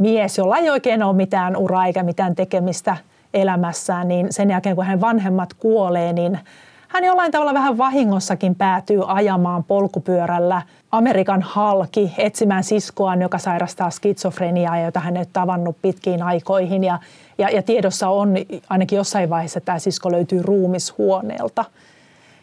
mies, 0.00 0.38
jolla 0.38 0.56
ei 0.56 0.70
oikein 0.70 1.02
ole 1.02 1.16
mitään 1.16 1.56
uraa 1.56 1.86
eikä 1.86 2.02
mitään 2.02 2.34
tekemistä 2.34 2.96
elämässään, 3.34 4.08
niin 4.08 4.32
sen 4.32 4.50
jälkeen 4.50 4.76
kun 4.76 4.84
hänen 4.84 5.00
vanhemmat 5.00 5.54
kuolee, 5.54 6.12
niin 6.12 6.38
hän 6.88 7.04
jollain 7.04 7.32
tavalla 7.32 7.54
vähän 7.54 7.78
vahingossakin 7.78 8.54
päätyy 8.54 9.02
ajamaan 9.06 9.64
polkupyörällä 9.64 10.62
Amerikan 10.90 11.42
halki 11.42 12.14
etsimään 12.18 12.64
siskoaan, 12.64 13.22
joka 13.22 13.38
sairastaa 13.38 13.90
skitsofreniaa, 13.90 14.80
jota 14.80 15.00
hän 15.00 15.16
ei 15.16 15.24
tavannut 15.32 15.76
pitkiin 15.82 16.22
aikoihin. 16.22 16.84
Ja, 16.84 16.98
ja, 17.38 17.50
ja 17.50 17.62
tiedossa 17.62 18.08
on 18.08 18.34
ainakin 18.68 18.96
jossain 18.96 19.30
vaiheessa, 19.30 19.58
että 19.58 19.66
tämä 19.66 19.78
sisko 19.78 20.12
löytyy 20.12 20.42
ruumishuoneelta. 20.42 21.64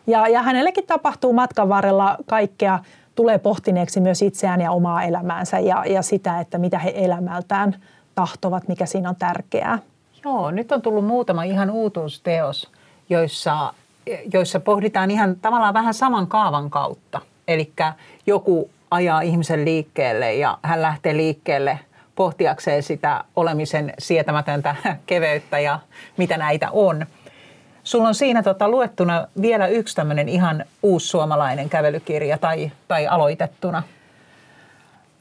Ja, 0.07 0.27
ja 0.27 0.41
hänellekin 0.41 0.87
tapahtuu 0.87 1.33
matkan 1.33 1.69
varrella 1.69 2.17
kaikkea 2.25 2.79
tulee 3.15 3.37
pohtineeksi 3.37 3.99
myös 3.99 4.21
itseään 4.21 4.61
ja 4.61 4.71
omaa 4.71 5.03
elämäänsä 5.03 5.59
ja, 5.59 5.83
ja 5.85 6.01
sitä, 6.01 6.39
että 6.39 6.57
mitä 6.57 6.79
he 6.79 6.93
elämältään 6.95 7.75
tahtovat, 8.15 8.67
mikä 8.67 8.85
siinä 8.85 9.09
on 9.09 9.15
tärkeää. 9.15 9.79
Joo, 10.25 10.51
nyt 10.51 10.71
on 10.71 10.81
tullut 10.81 11.05
muutama 11.05 11.43
ihan 11.43 11.69
uutuusteos, 11.69 12.71
joissa, 13.09 13.73
joissa 14.33 14.59
pohditaan 14.59 15.11
ihan 15.11 15.35
tavallaan 15.41 15.73
vähän 15.73 15.93
saman 15.93 16.27
kaavan 16.27 16.69
kautta. 16.69 17.21
Eli 17.47 17.71
joku 18.27 18.69
ajaa 18.91 19.21
ihmisen 19.21 19.65
liikkeelle 19.65 20.33
ja 20.33 20.57
hän 20.61 20.81
lähtee 20.81 21.17
liikkeelle 21.17 21.79
pohtiakseen 22.15 22.83
sitä 22.83 23.23
olemisen 23.35 23.93
sietämätöntä 23.99 24.75
keveyttä 25.05 25.59
ja 25.59 25.79
mitä 26.17 26.37
näitä 26.37 26.69
on– 26.71 27.05
Sulla 27.87 28.07
on 28.07 28.15
siinä 28.15 28.43
tota, 28.43 28.69
luettuna 28.69 29.27
vielä 29.41 29.67
yksi 29.67 29.95
tämmöinen 29.95 30.29
ihan 30.29 30.65
uusi 30.83 31.07
suomalainen 31.07 31.69
kävelykirja 31.69 32.37
tai, 32.37 32.71
tai 32.87 33.07
aloitettuna. 33.07 33.83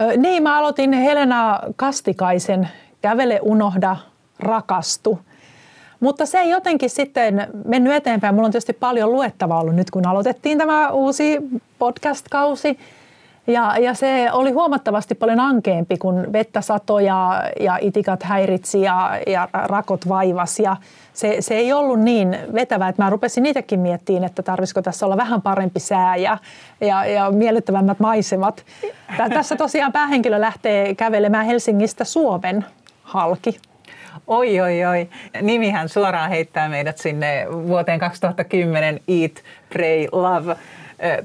Ö, 0.01 0.17
niin, 0.17 0.43
mä 0.43 0.59
aloitin 0.59 0.93
Helena 0.93 1.61
Kastikaisen 1.77 2.69
Kävele, 3.03 3.39
unohda, 3.43 3.97
rakastu. 4.39 5.19
Mutta 6.01 6.27
se 6.27 6.39
ei 6.39 6.51
jotenkin 6.51 6.91
sitten 6.91 7.47
mennyt 7.65 7.93
eteenpäin. 7.93 8.35
Mulla 8.35 8.47
on 8.47 8.53
tietysti 8.53 8.73
paljon 8.73 9.13
luettavaa 9.13 9.61
ollut 9.61 9.75
nyt, 9.75 9.91
kun 9.91 10.07
aloitettiin 10.07 10.59
tämä 10.59 10.91
uusi 10.91 11.39
podcast-kausi. 11.79 12.79
Ja, 13.47 13.79
ja 13.79 13.95
se 13.95 14.29
oli 14.33 14.51
huomattavasti 14.51 15.15
paljon 15.15 15.41
ankeampi, 15.41 15.97
kun 15.97 16.33
vettä 16.33 16.61
sato 16.61 16.99
ja, 16.99 17.43
itikat 17.81 18.23
häiritsi 18.23 18.81
ja, 18.81 19.21
ja 19.27 19.49
rakot 19.53 20.09
vaivas. 20.09 20.59
Ja 20.59 20.77
se, 21.13 21.37
se 21.41 21.55
ei 21.55 21.73
ollut 21.73 22.01
niin 22.01 22.39
vetävää, 22.55 22.89
että 22.89 23.03
mä 23.03 23.11
rupesin 23.11 23.43
niitäkin 23.43 23.81
miettimään, 23.81 24.25
että 24.25 24.43
tarvisiko 24.43 24.83
tässä 24.83 25.07
olla 25.07 25.17
vähän 25.17 25.43
parempi 25.43 25.81
sää 25.81 26.17
ja, 26.17 26.39
ja, 26.81 27.05
ja 27.05 27.31
miellyttävämmät 27.31 28.01
maisemat. 28.01 28.65
Tässä 29.35 29.57
tosiaan 29.57 29.93
päähenkilö 29.93 30.41
lähtee 30.41 30.95
kävelemään 30.95 31.47
Helsingistä 31.47 32.05
Suomen 32.05 32.65
halki. 33.03 33.59
Oi, 34.27 34.61
oi, 34.61 34.85
oi. 34.85 35.09
Nimihän 35.43 35.89
suoraan 35.89 36.31
heittää 36.31 36.69
meidät 36.69 36.99
sinne 36.99 37.47
vuoteen 37.51 37.99
2010 37.99 39.01
Eat, 39.09 39.33
Pray, 39.73 40.07
Love 40.13 40.57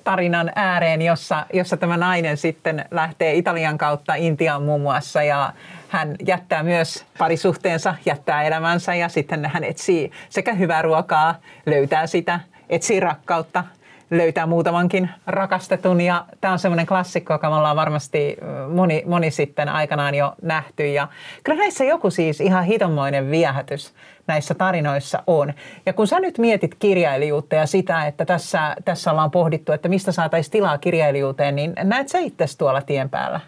tarinan 0.03 0.51
ääreen, 0.55 1.01
jossa, 1.01 1.45
jossa 1.53 1.77
tämä 1.77 1.97
nainen 1.97 2.37
sitten 2.37 2.85
lähtee 2.91 3.33
Italian 3.33 3.77
kautta 3.77 4.15
Intiaan 4.15 4.63
muun 4.63 4.81
muassa 4.81 5.23
ja 5.23 5.53
hän 5.89 6.15
jättää 6.27 6.63
myös 6.63 7.05
parisuhteensa, 7.17 7.95
jättää 8.05 8.43
elämänsä 8.43 8.95
ja 8.95 9.09
sitten 9.09 9.45
hän 9.45 9.63
etsii 9.63 10.11
sekä 10.29 10.53
hyvää 10.53 10.81
ruokaa, 10.81 11.35
löytää 11.65 12.07
sitä, 12.07 12.39
etsii 12.69 12.99
rakkautta, 12.99 13.63
löytää 14.11 14.45
muutamankin 14.45 15.09
rakastetun 15.27 16.01
ja 16.01 16.25
tämä 16.41 16.53
on 16.53 16.59
semmoinen 16.59 16.85
klassikko, 16.85 17.33
joka 17.33 17.49
me 17.49 17.55
ollaan 17.55 17.75
varmasti 17.75 18.37
moni, 18.73 19.03
moni 19.05 19.31
sitten 19.31 19.69
aikanaan 19.69 20.15
jo 20.15 20.33
nähty 20.41 20.87
ja 20.87 21.07
kyllä 21.43 21.57
näissä 21.57 21.83
joku 21.83 22.09
siis 22.09 22.41
ihan 22.41 22.63
hitonmoinen 22.63 23.31
viehätys 23.31 23.93
näissä 24.27 24.53
tarinoissa 24.53 25.23
on. 25.27 25.53
Ja 25.85 25.93
kun 25.93 26.07
sä 26.07 26.19
nyt 26.19 26.37
mietit 26.37 26.75
kirjailijuutta 26.75 27.55
ja 27.55 27.65
sitä, 27.65 28.07
että 28.07 28.25
tässä, 28.25 28.75
tässä 28.85 29.11
ollaan 29.11 29.31
pohdittu, 29.31 29.71
että 29.71 29.89
mistä 29.89 30.11
saataisiin 30.11 30.51
tilaa 30.51 30.77
kirjailijuuteen, 30.77 31.55
niin 31.55 31.73
näet 31.83 32.09
sä 32.09 32.19
itse 32.19 32.45
tuolla 32.57 32.81
tien 32.81 33.09
päällä? 33.09 33.39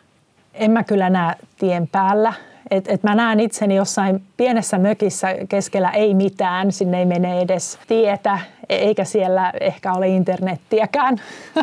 En 0.53 0.71
mä 0.71 0.83
kyllä 0.83 1.09
näe 1.09 1.35
tien 1.57 1.87
päällä. 1.87 2.33
Et, 2.71 2.85
et 2.87 3.03
mä 3.03 3.15
näen 3.15 3.39
itseni 3.39 3.75
jossain 3.75 4.23
pienessä 4.37 4.77
mökissä 4.77 5.35
keskellä 5.49 5.89
ei 5.89 6.13
mitään, 6.13 6.71
sinne 6.71 6.99
ei 6.99 7.05
mene 7.05 7.41
edes 7.41 7.79
tietä, 7.87 8.39
e- 8.69 8.75
eikä 8.75 9.03
siellä 9.03 9.53
ehkä 9.61 9.93
ole 9.93 10.07
internettiäkään. 10.07 11.17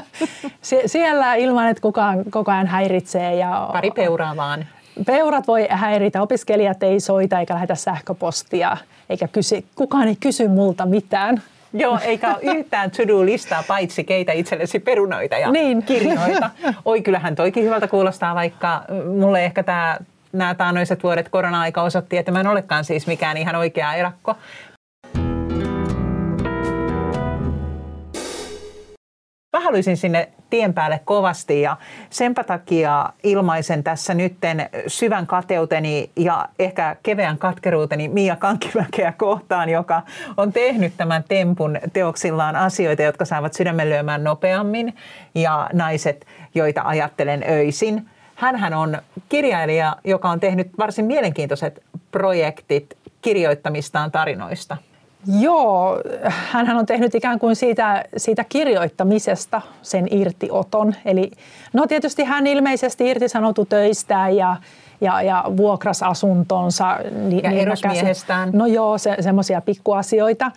Sie- 0.63 0.89
siellä 0.89 1.35
ilman, 1.35 1.69
että 1.69 1.81
kukaan 1.81 2.25
koko 2.31 2.51
ajan 2.51 2.67
häiritsee. 2.67 3.35
Ja 3.35 3.69
Pari 3.73 3.91
peuraa 3.91 4.37
vaan. 4.37 4.67
Peurat 5.07 5.47
voi 5.47 5.67
häiritä, 5.71 6.23
opiskelijat 6.23 6.83
ei 6.83 7.01
soita 7.01 7.41
eikä 7.41 7.55
lähetä 7.55 7.75
sähköpostia, 7.75 8.77
eikä 9.11 9.29
kysy, 9.29 9.65
kukaan 9.75 10.09
ei 10.09 10.17
kysy 10.21 10.49
multa 10.49 10.87
mitään. 10.87 11.43
Joo, 11.73 11.99
eikä 12.03 12.29
ole 12.29 12.59
yhtään 12.59 12.91
to-do-listaa 12.91 13.65
paitsi 13.69 14.05
keitä 14.05 14.33
itsellesi 14.33 14.79
perunoita 14.79 15.37
ja 15.37 15.51
niin. 15.51 15.83
kirjoita. 15.83 16.51
Oi, 16.85 17.03
kyllähän 17.03 17.35
toikin 17.35 17.65
hyvältä 17.65 17.89
kuulostaa, 17.89 18.35
vaikka 18.35 18.83
mulle 19.19 19.45
ehkä 19.45 19.63
tämä 19.63 19.99
nämä 20.33 20.55
taannoiset 20.55 21.03
vuodet 21.03 21.29
korona-aika 21.29 21.83
osoitti, 21.83 22.16
että 22.16 22.33
mä 22.33 22.40
en 22.40 22.47
olekaan 22.47 22.85
siis 22.85 23.07
mikään 23.07 23.37
ihan 23.37 23.57
oikea 23.57 23.95
erakko. 23.95 24.37
Mä 29.57 29.64
haluaisin 29.64 29.97
sinne 29.97 30.29
tien 30.51 30.75
päälle 30.75 31.01
kovasti 31.05 31.61
ja 31.61 31.77
senpä 32.11 32.45
takia 32.45 33.12
ilmaisen 33.23 33.85
tässä 33.85 34.14
nytten 34.14 34.69
syvän 34.87 35.27
kateuteni 35.27 36.11
ja 36.16 36.49
ehkä 36.59 36.97
keveän 37.03 37.38
katkeruuteni 37.38 38.09
Mia 38.09 38.37
Kankkimäkeä 38.37 39.12
kohtaan, 39.12 39.69
joka 39.69 40.03
on 40.37 40.53
tehnyt 40.53 40.93
tämän 40.97 41.25
tempun 41.29 41.79
teoksillaan 41.93 42.57
asioita, 42.57 43.03
jotka 43.03 43.25
saavat 43.25 43.55
sydämen 43.55 43.90
lyömään 43.90 44.25
nopeammin 44.25 44.95
ja 45.35 45.71
naiset, 45.73 46.27
joita 46.55 46.83
ajattelen 46.85 47.45
öisin. 47.49 48.09
Hänhän 48.40 48.74
on 48.74 48.98
kirjailija, 49.29 49.96
joka 50.05 50.31
on 50.31 50.40
tehnyt 50.40 50.68
varsin 50.79 51.05
mielenkiintoiset 51.05 51.83
projektit 52.11 52.96
kirjoittamistaan 53.22 54.11
tarinoista– 54.11 54.76
Joo, 55.40 56.00
hän 56.22 56.76
on 56.76 56.87
tehnyt 56.87 57.14
ikään 57.14 57.38
kuin 57.38 57.57
siitä, 57.57 58.05
siitä 58.16 58.44
kirjoittamisesta 58.48 59.62
sen 59.83 60.07
irtioton. 60.11 60.94
Eli 61.05 61.31
no 61.72 61.87
tietysti 61.87 62.24
hän 62.24 62.46
ilmeisesti 62.46 63.09
irtisanoutui 63.09 63.66
töistään 63.66 64.37
ja, 64.37 64.57
ja, 65.00 65.22
ja 65.22 65.44
vuokras 65.57 66.03
asuntonsa. 66.03 66.85
Ja 66.85 67.11
niin 67.11 67.46
erosmiehestään. 67.46 68.50
No 68.53 68.66
joo, 68.66 68.98
se, 68.98 69.16
semmoisia 69.20 69.61
pikkuasioita. 69.61 70.50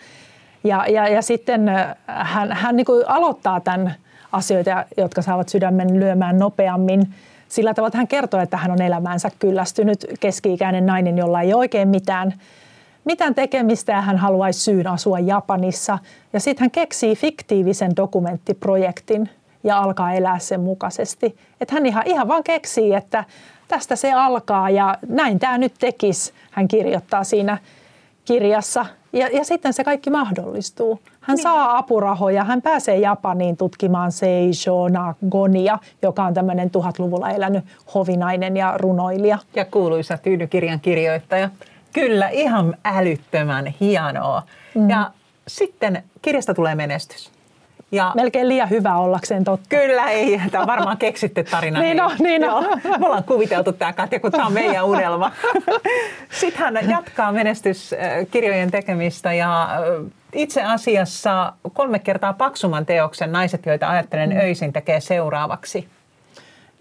Ja, 0.63 0.85
ja, 0.87 1.07
ja 1.07 1.21
sitten 1.21 1.71
hän, 2.07 2.51
hän 2.51 2.75
niin 2.75 2.85
kuin 2.85 3.03
aloittaa 3.07 3.59
tämän 3.59 3.93
asioita, 4.31 4.85
jotka 4.97 5.21
saavat 5.21 5.49
sydämen 5.49 5.99
lyömään 5.99 6.39
nopeammin 6.39 7.13
sillä 7.53 7.73
tavalla, 7.73 7.87
että 7.87 7.97
hän 7.97 8.07
kertoo, 8.07 8.39
että 8.39 8.57
hän 8.57 8.71
on 8.71 8.81
elämäänsä 8.81 9.29
kyllästynyt 9.39 10.05
keski-ikäinen 10.19 10.85
nainen, 10.85 11.17
jolla 11.17 11.41
ei 11.41 11.53
oikein 11.53 11.87
mitään, 11.87 12.33
mitään 13.05 13.35
tekemistä 13.35 13.91
ja 13.91 14.01
hän 14.01 14.17
haluaisi 14.17 14.59
syyn 14.59 14.87
asua 14.87 15.19
Japanissa. 15.19 15.99
Ja 16.33 16.39
sitten 16.39 16.63
hän 16.63 16.71
keksii 16.71 17.15
fiktiivisen 17.15 17.95
dokumenttiprojektin 17.95 19.29
ja 19.63 19.79
alkaa 19.79 20.13
elää 20.13 20.39
sen 20.39 20.59
mukaisesti. 20.59 21.37
Että 21.61 21.73
hän 21.73 21.85
ihan, 21.85 22.07
ihan 22.07 22.27
vaan 22.27 22.43
keksii, 22.43 22.93
että 22.93 23.23
tästä 23.67 23.95
se 23.95 24.13
alkaa 24.13 24.69
ja 24.69 24.97
näin 25.07 25.39
tämä 25.39 25.57
nyt 25.57 25.73
tekisi, 25.79 26.33
hän 26.51 26.67
kirjoittaa 26.67 27.23
siinä 27.23 27.57
kirjassa. 28.25 28.85
Ja, 29.13 29.27
ja 29.27 29.43
sitten 29.43 29.73
se 29.73 29.83
kaikki 29.83 30.09
mahdollistuu. 30.09 30.99
Hän 31.21 31.35
niin. 31.35 31.43
saa 31.43 31.77
apurahoja, 31.77 32.43
hän 32.43 32.61
pääsee 32.61 32.97
Japaniin 32.97 33.57
tutkimaan 33.57 34.11
Seijo 34.11 34.87
Nagonia, 34.89 35.79
joka 36.01 36.23
on 36.23 36.33
tämmöinen 36.33 36.69
tuhatluvulla 36.69 37.29
elänyt 37.29 37.65
hovinainen 37.93 38.57
ja 38.57 38.73
runoilija. 38.77 39.37
Ja 39.55 39.65
kuuluisa 39.65 40.17
tyynykirjan 40.17 40.79
kirjoittaja. 40.79 41.49
Kyllä, 41.93 42.29
ihan 42.29 42.77
älyttömän 42.85 43.73
hienoa. 43.79 44.43
Mm. 44.75 44.89
Ja 44.89 45.11
sitten 45.47 46.03
kirjasta 46.21 46.53
tulee 46.53 46.75
menestys. 46.75 47.32
Ja 47.93 48.11
Melkein 48.15 48.49
liian 48.49 48.69
hyvä 48.69 48.97
ollakseen 48.97 49.43
totta. 49.43 49.65
Kyllä 49.69 50.09
ei, 50.09 50.41
tämä 50.51 50.61
on 50.61 50.67
varmaan 50.67 50.97
keksitty 50.97 51.43
tarina. 51.43 51.79
niin 51.79 52.01
on, 52.01 52.11
niin 52.19 52.49
on. 52.49 52.63
Me 52.99 53.05
ollaan 53.05 53.23
kuviteltu 53.23 53.73
tämä 53.73 53.93
Katja, 53.93 54.19
kun 54.19 54.31
tämä 54.31 54.45
on 54.45 54.53
meidän 54.53 54.85
unelma. 54.85 55.31
Sitten 56.39 56.61
hän 56.61 56.89
jatkaa 56.89 57.31
menestyskirjojen 57.31 58.71
tekemistä 58.71 59.33
ja 59.33 59.69
itse 60.33 60.63
asiassa 60.63 61.53
kolme 61.73 61.99
kertaa 61.99 62.33
paksumman 62.33 62.85
teoksen 62.85 63.31
Naiset, 63.31 63.65
joita 63.65 63.89
ajattelen 63.89 64.29
mm. 64.29 64.39
öisin, 64.39 64.73
tekee 64.73 64.99
seuraavaksi. 64.99 65.87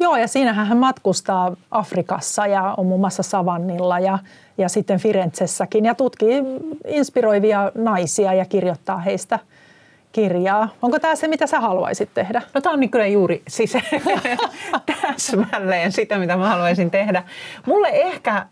Joo, 0.00 0.16
ja 0.16 0.28
siinähän 0.28 0.66
hän 0.66 0.78
matkustaa 0.78 1.56
Afrikassa 1.70 2.46
ja 2.46 2.74
on 2.76 2.86
muun 2.86 3.00
muassa 3.00 3.22
Savannilla 3.22 3.98
ja, 3.98 4.18
ja 4.58 4.68
sitten 4.68 4.98
Firenzessäkin 4.98 5.84
ja 5.84 5.94
tutkii 5.94 6.42
inspiroivia 6.86 7.72
naisia 7.74 8.34
ja 8.34 8.44
kirjoittaa 8.44 8.98
heistä– 8.98 9.38
kirjaa. 10.12 10.68
Onko 10.82 10.98
tämä 10.98 11.16
se, 11.16 11.28
mitä 11.28 11.46
sä 11.46 11.60
haluaisit 11.60 12.10
tehdä? 12.14 12.42
No 12.54 12.60
tämä 12.60 12.72
on 12.72 12.80
niin 12.80 12.90
kyllä 12.90 13.06
juuri 13.06 13.42
siis 13.48 13.72
täsmälleen 15.02 15.92
sitä, 15.92 16.18
mitä 16.18 16.36
mä 16.36 16.48
haluaisin 16.48 16.90
tehdä. 16.90 17.22
Mulle 17.66 17.88
ehkä 17.92 18.46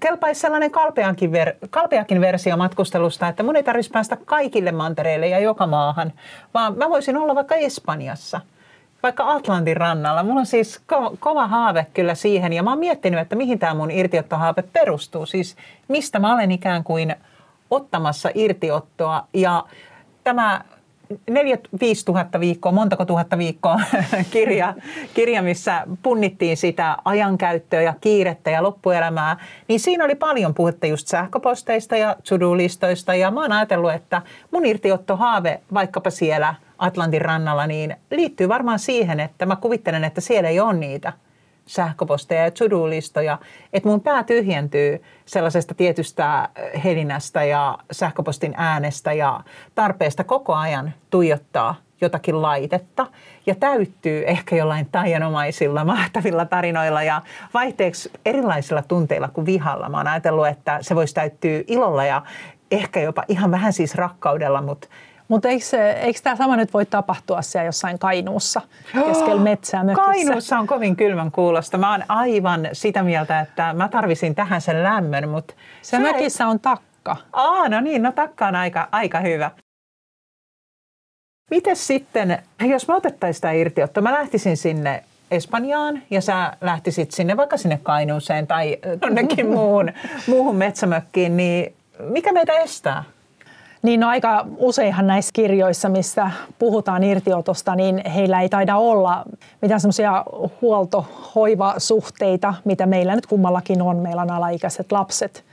kelpaisi 0.00 0.40
sellainen 0.40 0.70
kalpeakin, 0.70 1.30
ver- 1.30 1.68
kalpeakin 1.70 2.20
versio 2.20 2.56
matkustelusta, 2.56 3.28
että 3.28 3.42
mun 3.42 3.56
ei 3.56 3.62
tarvitsisi 3.62 3.92
päästä 3.92 4.16
kaikille 4.24 4.72
mantereille 4.72 5.28
ja 5.28 5.38
joka 5.38 5.66
maahan, 5.66 6.12
vaan 6.54 6.78
mä 6.78 6.90
voisin 6.90 7.16
olla 7.16 7.34
vaikka 7.34 7.54
Espanjassa– 7.54 8.40
vaikka 9.06 9.32
Atlantin 9.32 9.76
rannalla. 9.76 10.22
Mulla 10.22 10.40
on 10.40 10.46
siis 10.46 10.80
ko- 10.92 11.16
kova 11.20 11.46
haave 11.46 11.86
kyllä 11.94 12.14
siihen 12.14 12.52
ja 12.52 12.62
mä 12.62 12.70
oon 12.70 12.78
miettinyt, 12.78 13.20
että 13.20 13.36
mihin 13.36 13.58
tämä 13.58 13.74
mun 13.74 13.90
irtiottohaave 13.90 14.62
perustuu. 14.62 15.26
Siis 15.26 15.56
mistä 15.88 16.18
mä 16.18 16.34
olen 16.34 16.52
ikään 16.52 16.84
kuin 16.84 17.16
ottamassa 17.70 18.30
irtiottoa 18.34 19.26
ja 19.34 19.64
tämä 20.24 20.60
4 21.30 21.58
5 21.80 22.04
tuhatta 22.04 22.40
viikkoa, 22.40 22.72
montako 22.72 23.04
tuhatta 23.04 23.38
viikkoa 23.38 23.80
kirja, 24.32 24.74
kirja, 25.14 25.42
missä 25.42 25.86
punnittiin 26.02 26.56
sitä 26.56 26.96
ajankäyttöä 27.04 27.82
ja 27.82 27.94
kiirettä 28.00 28.50
ja 28.50 28.62
loppuelämää, 28.62 29.36
niin 29.68 29.80
siinä 29.80 30.04
oli 30.04 30.14
paljon 30.14 30.54
puhetta 30.54 30.86
just 30.86 31.08
sähköposteista 31.08 31.96
ja 31.96 32.16
to-do-listoista. 32.28 33.14
Ja 33.14 33.30
mä 33.30 33.40
oon 33.40 33.52
ajatellut, 33.52 33.92
että 33.92 34.22
mun 34.50 34.66
irtiottohaave 34.66 35.60
vaikkapa 35.74 36.10
siellä 36.10 36.54
Atlantin 36.78 37.22
rannalla 37.22 37.66
niin 37.66 37.96
liittyy 38.10 38.48
varmaan 38.48 38.78
siihen, 38.78 39.20
että 39.20 39.46
mä 39.46 39.56
kuvittelen, 39.56 40.04
että 40.04 40.20
siellä 40.20 40.48
ei 40.48 40.60
ole 40.60 40.74
niitä– 40.74 41.12
sähköposteja 41.66 42.44
ja 42.44 42.50
to-do-listoja, 42.50 43.38
että 43.72 43.88
mun 43.88 44.00
pää 44.00 44.24
tyhjentyy 44.24 45.02
sellaisesta 45.24 45.74
tietystä 45.74 46.48
helinästä 46.84 47.44
ja 47.44 47.78
sähköpostin 47.92 48.54
äänestä 48.56 49.12
ja 49.12 49.40
tarpeesta 49.74 50.24
koko 50.24 50.54
ajan 50.54 50.94
tuijottaa 51.10 51.74
jotakin 52.00 52.42
laitetta 52.42 53.06
ja 53.46 53.54
täyttyy 53.54 54.24
ehkä 54.26 54.56
jollain 54.56 54.88
taianomaisilla, 54.92 55.84
mahtavilla 55.84 56.44
tarinoilla 56.44 57.02
ja 57.02 57.22
vaihteeksi 57.54 58.10
erilaisilla 58.26 58.82
tunteilla 58.82 59.28
kuin 59.28 59.46
vihalla. 59.46 59.88
Mä 59.88 59.96
oon 59.96 60.08
ajatellut, 60.08 60.46
että 60.46 60.78
se 60.80 60.94
voisi 60.94 61.14
täyttyä 61.14 61.62
ilolla 61.66 62.04
ja 62.04 62.22
ehkä 62.70 63.00
jopa 63.00 63.24
ihan 63.28 63.50
vähän 63.50 63.72
siis 63.72 63.94
rakkaudella, 63.94 64.62
mutta 64.62 64.88
mutta 65.28 65.48
eikö, 65.48 65.92
eikö 65.92 66.20
tämä 66.22 66.36
sama 66.36 66.56
nyt 66.56 66.74
voi 66.74 66.86
tapahtua 66.86 67.42
siellä 67.42 67.66
jossain 67.66 67.98
Kainuussa 67.98 68.60
keskellä 69.06 69.42
metsää 69.42 69.84
mökissä? 69.84 70.04
Kainuussa 70.04 70.58
on 70.58 70.66
kovin 70.66 70.96
kylmän 70.96 71.30
kuulosta. 71.30 71.78
Mä 71.78 71.90
oon 71.90 72.04
aivan 72.08 72.68
sitä 72.72 73.02
mieltä, 73.02 73.40
että 73.40 73.72
mä 73.72 73.88
tarvisin 73.88 74.34
tähän 74.34 74.60
sen 74.60 74.82
lämmön, 74.82 75.28
mutta... 75.28 75.54
Se, 75.82 75.98
mökissä 75.98 76.44
ei... 76.44 76.50
on 76.50 76.60
takka. 76.60 77.16
Aa, 77.32 77.68
no 77.68 77.80
niin, 77.80 78.02
no 78.02 78.12
takka 78.12 78.46
on 78.46 78.54
aika, 78.56 78.88
aika 78.92 79.20
hyvä. 79.20 79.50
Miten 81.50 81.76
sitten, 81.76 82.42
jos 82.60 82.88
mä 82.88 82.96
otettaisiin 82.96 83.34
sitä 83.34 83.52
irtiottoa, 83.52 84.02
mä 84.02 84.12
lähtisin 84.12 84.56
sinne 84.56 85.04
Espanjaan 85.30 86.02
ja 86.10 86.20
sä 86.20 86.52
lähtisit 86.60 87.10
sinne 87.10 87.36
vaikka 87.36 87.56
sinne 87.56 87.80
Kainuuseen 87.82 88.46
tai 88.46 88.78
jonnekin 89.02 89.46
muuhun, 89.46 89.92
muuhun 90.26 90.56
metsämökkiin, 90.56 91.36
niin 91.36 91.74
mikä 91.98 92.32
meitä 92.32 92.52
estää? 92.52 93.04
Niin 93.82 94.00
no 94.00 94.08
aika 94.08 94.46
useinhan 94.56 95.06
näissä 95.06 95.30
kirjoissa, 95.32 95.88
missä 95.88 96.30
puhutaan 96.58 97.04
irtiotosta, 97.04 97.74
niin 97.74 98.10
heillä 98.10 98.40
ei 98.40 98.48
taida 98.48 98.76
olla 98.76 99.24
mitään 99.62 99.80
semmoisia 99.80 100.24
huoltohoivasuhteita, 100.60 102.54
mitä 102.64 102.86
meillä 102.86 103.14
nyt 103.14 103.26
kummallakin 103.26 103.82
on. 103.82 103.96
Meillä 103.96 104.22
on 104.22 104.30
alaikäiset 104.30 104.92
lapset 104.92 105.44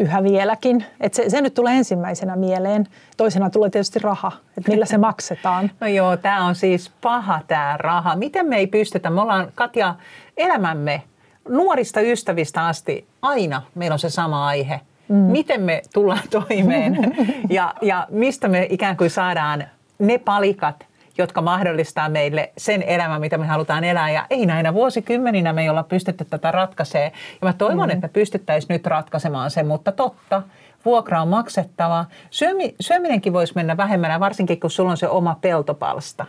yhä 0.00 0.22
vieläkin. 0.22 0.84
Et 1.00 1.14
se, 1.14 1.30
se 1.30 1.40
nyt 1.40 1.54
tulee 1.54 1.76
ensimmäisenä 1.76 2.36
mieleen. 2.36 2.88
Toisena 3.16 3.50
tulee 3.50 3.70
tietysti 3.70 3.98
raha, 3.98 4.32
että 4.58 4.70
millä 4.70 4.86
se 4.86 4.98
maksetaan. 4.98 5.70
No 5.80 5.86
joo, 5.86 6.16
tämä 6.16 6.46
on 6.46 6.54
siis 6.54 6.92
paha 7.00 7.40
tämä 7.48 7.76
raha. 7.78 8.16
Miten 8.16 8.46
me 8.46 8.56
ei 8.56 8.66
pystytä, 8.66 9.10
me 9.10 9.20
ollaan 9.20 9.52
Katja 9.54 9.94
elämämme 10.36 11.02
nuorista 11.48 12.00
ystävistä 12.00 12.66
asti 12.66 13.06
aina 13.22 13.62
meillä 13.74 13.94
on 13.94 13.98
se 13.98 14.10
sama 14.10 14.46
aihe– 14.46 14.80
mm. 15.12 15.16
miten 15.16 15.60
me 15.60 15.82
tullaan 15.94 16.28
toimeen 16.30 17.14
ja, 17.50 17.74
ja 17.82 18.06
mistä 18.10 18.48
me 18.48 18.66
ikään 18.70 18.96
kuin 18.96 19.10
saadaan 19.10 19.64
ne 19.98 20.18
palikat, 20.18 20.86
jotka 21.18 21.42
mahdollistaa 21.42 22.08
meille 22.08 22.52
sen 22.58 22.82
elämän, 22.82 23.20
mitä 23.20 23.38
me 23.38 23.46
halutaan 23.46 23.84
elää. 23.84 24.10
Ja 24.10 24.26
ei 24.30 24.46
näinä 24.46 24.74
vuosikymmeninä 24.74 25.52
me 25.52 25.62
ei 25.62 25.68
olla 25.68 25.82
pystytty 25.82 26.24
tätä 26.24 26.50
ratkaisemaan. 26.50 27.12
Ja 27.40 27.48
mä 27.48 27.52
toivon, 27.52 27.88
mm. 27.88 27.90
että 27.90 28.06
me 28.06 28.12
pystyttäisiin 28.12 28.74
nyt 28.74 28.86
ratkaisemaan 28.86 29.50
se, 29.50 29.62
mutta 29.62 29.92
totta, 29.92 30.42
vuokra 30.84 31.22
on 31.22 31.28
maksettava. 31.28 32.04
Syömi, 32.30 32.74
syöminenkin 32.80 33.32
voisi 33.32 33.52
mennä 33.56 33.76
vähemmän, 33.76 34.20
varsinkin 34.20 34.60
kun 34.60 34.70
sulla 34.70 34.90
on 34.90 34.96
se 34.96 35.08
oma 35.08 35.38
peltopalsta. 35.40 36.26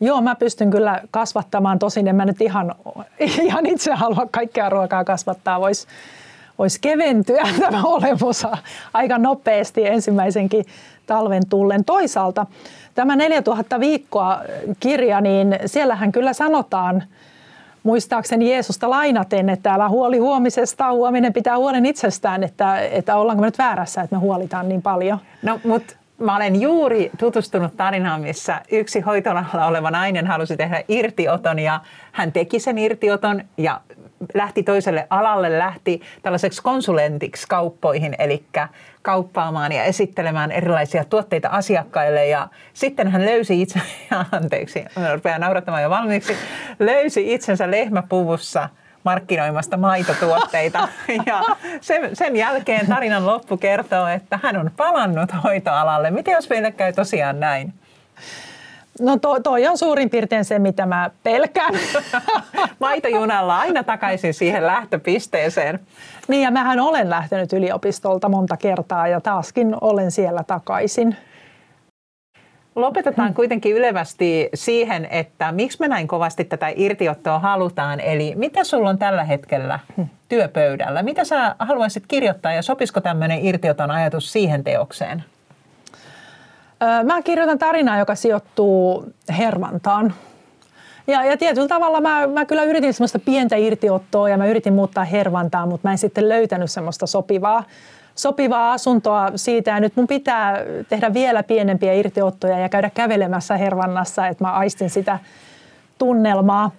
Joo, 0.00 0.20
mä 0.20 0.34
pystyn 0.34 0.70
kyllä 0.70 1.00
kasvattamaan. 1.10 1.78
Tosin 1.78 2.08
en 2.08 2.16
mä 2.16 2.24
nyt 2.24 2.40
ihan, 2.40 2.74
ihan 3.18 3.66
itse 3.66 3.94
halua 3.94 4.26
kaikkea 4.30 4.68
ruokaa 4.68 5.04
kasvattaa. 5.04 5.60
Voisi 5.60 5.86
voisi 6.60 6.78
keventyä 6.80 7.42
tämä 7.60 7.82
olemus 7.84 8.46
aika 8.94 9.18
nopeasti 9.18 9.86
ensimmäisenkin 9.86 10.64
talven 11.06 11.42
tullen. 11.48 11.84
Toisaalta 11.84 12.46
tämä 12.94 13.16
4000 13.16 13.80
viikkoa 13.80 14.40
kirja, 14.80 15.20
niin 15.20 15.58
siellähän 15.66 16.12
kyllä 16.12 16.32
sanotaan, 16.32 17.02
muistaakseni 17.82 18.50
Jeesusta 18.50 18.90
lainaten, 18.90 19.48
että 19.48 19.74
älä 19.74 19.88
huoli 19.88 20.18
huomisesta, 20.18 20.92
huominen 20.92 21.32
pitää 21.32 21.58
huolen 21.58 21.86
itsestään, 21.86 22.44
että, 22.44 22.80
että 22.80 23.16
ollaanko 23.16 23.40
me 23.40 23.46
nyt 23.46 23.58
väärässä, 23.58 24.02
että 24.02 24.16
me 24.16 24.20
huolitaan 24.20 24.68
niin 24.68 24.82
paljon. 24.82 25.18
No, 25.42 25.60
mutta 25.64 25.94
mä 26.20 26.36
olen 26.36 26.60
juuri 26.60 27.10
tutustunut 27.18 27.76
tarinaan, 27.76 28.20
missä 28.20 28.60
yksi 28.72 29.00
hoitolalla 29.00 29.66
oleva 29.66 29.90
nainen 29.90 30.26
halusi 30.26 30.56
tehdä 30.56 30.82
irtioton 30.88 31.58
ja 31.58 31.80
hän 32.12 32.32
teki 32.32 32.60
sen 32.60 32.78
irtioton 32.78 33.44
ja 33.56 33.80
lähti 34.34 34.62
toiselle 34.62 35.06
alalle, 35.10 35.58
lähti 35.58 36.02
tällaiseksi 36.22 36.62
konsulentiksi 36.62 37.46
kauppoihin, 37.48 38.16
eli 38.18 38.44
kauppaamaan 39.02 39.72
ja 39.72 39.84
esittelemään 39.84 40.52
erilaisia 40.52 41.04
tuotteita 41.04 41.48
asiakkaille. 41.48 42.26
Ja 42.26 42.48
sitten 42.72 43.08
hän 43.08 43.26
löysi 43.26 43.62
itse, 43.62 43.80
anteeksi, 44.32 44.84
rupean 45.14 45.40
naurattamaan 45.40 45.82
jo 45.82 45.90
valmiiksi, 45.90 46.36
löysi 46.78 47.34
itsensä 47.34 47.70
lehmäpuvussa 47.70 48.68
markkinoimasta 49.04 49.76
maitotuotteita. 49.76 50.88
Ja 51.26 51.42
sen, 51.80 52.16
sen 52.16 52.36
jälkeen 52.36 52.86
tarinan 52.86 53.26
loppu 53.26 53.56
kertoo, 53.56 54.06
että 54.06 54.38
hän 54.42 54.56
on 54.56 54.70
palannut 54.76 55.30
hoitoalalle. 55.44 56.10
Miten 56.10 56.32
jos 56.32 56.48
meille 56.50 56.72
käy 56.72 56.92
tosiaan 56.92 57.40
näin? 57.40 57.74
No 59.00 59.18
to, 59.18 59.40
toi 59.40 59.66
on 59.66 59.78
suurin 59.78 60.10
piirtein 60.10 60.44
se, 60.44 60.58
mitä 60.58 60.86
mä 60.86 61.10
pelkään. 61.22 61.74
Maitojunalla 62.78 63.58
aina 63.58 63.84
takaisin 63.84 64.34
siihen 64.34 64.66
lähtöpisteeseen. 64.66 65.80
Niin 66.28 66.42
ja 66.42 66.50
mähän 66.50 66.80
olen 66.80 67.10
lähtenyt 67.10 67.52
yliopistolta 67.52 68.28
monta 68.28 68.56
kertaa 68.56 69.08
ja 69.08 69.20
taaskin 69.20 69.76
olen 69.80 70.10
siellä 70.10 70.44
takaisin. 70.44 71.16
Lopetetaan 72.80 73.34
kuitenkin 73.34 73.76
ylevästi 73.76 74.48
siihen, 74.54 75.08
että 75.10 75.52
miksi 75.52 75.80
me 75.80 75.88
näin 75.88 76.08
kovasti 76.08 76.44
tätä 76.44 76.72
irtiottoa 76.76 77.38
halutaan. 77.38 78.00
Eli 78.00 78.32
mitä 78.36 78.64
sulla 78.64 78.88
on 78.88 78.98
tällä 78.98 79.24
hetkellä 79.24 79.78
työpöydällä? 80.28 81.02
Mitä 81.02 81.24
sä 81.24 81.54
haluaisit 81.58 82.04
kirjoittaa 82.08 82.52
ja 82.52 82.62
sopisiko 82.62 83.00
tämmöinen 83.00 83.44
irtioton 83.44 83.90
ajatus 83.90 84.32
siihen 84.32 84.64
teokseen? 84.64 85.24
Mä 87.04 87.22
kirjoitan 87.22 87.58
tarinaa, 87.58 87.98
joka 87.98 88.14
sijoittuu 88.14 89.04
Hermantaan. 89.38 90.14
Ja, 91.06 91.24
ja 91.24 91.36
tietyllä 91.36 91.68
tavalla 91.68 92.00
mä, 92.00 92.26
mä 92.26 92.44
kyllä 92.44 92.64
yritin 92.64 92.94
semmoista 92.94 93.18
pientä 93.18 93.56
irtiottoa 93.56 94.28
ja 94.28 94.38
mä 94.38 94.46
yritin 94.46 94.72
muuttaa 94.72 95.04
Hervantaa, 95.04 95.66
mutta 95.66 95.88
mä 95.88 95.92
en 95.92 95.98
sitten 95.98 96.28
löytänyt 96.28 96.70
semmoista 96.70 97.06
sopivaa, 97.06 97.64
sopivaa 98.22 98.72
asuntoa 98.72 99.30
siitä. 99.36 99.70
Ja 99.70 99.80
nyt 99.80 99.96
mun 99.96 100.06
pitää 100.06 100.58
tehdä 100.88 101.14
vielä 101.14 101.42
pienempiä 101.42 101.92
irtiottoja 101.92 102.58
ja 102.58 102.68
käydä 102.68 102.90
kävelemässä 102.90 103.56
Hervannassa, 103.56 104.26
että 104.26 104.44
mä 104.44 104.52
aistin 104.52 104.90
sitä 104.90 105.18
tunnelmaa. 105.98 106.70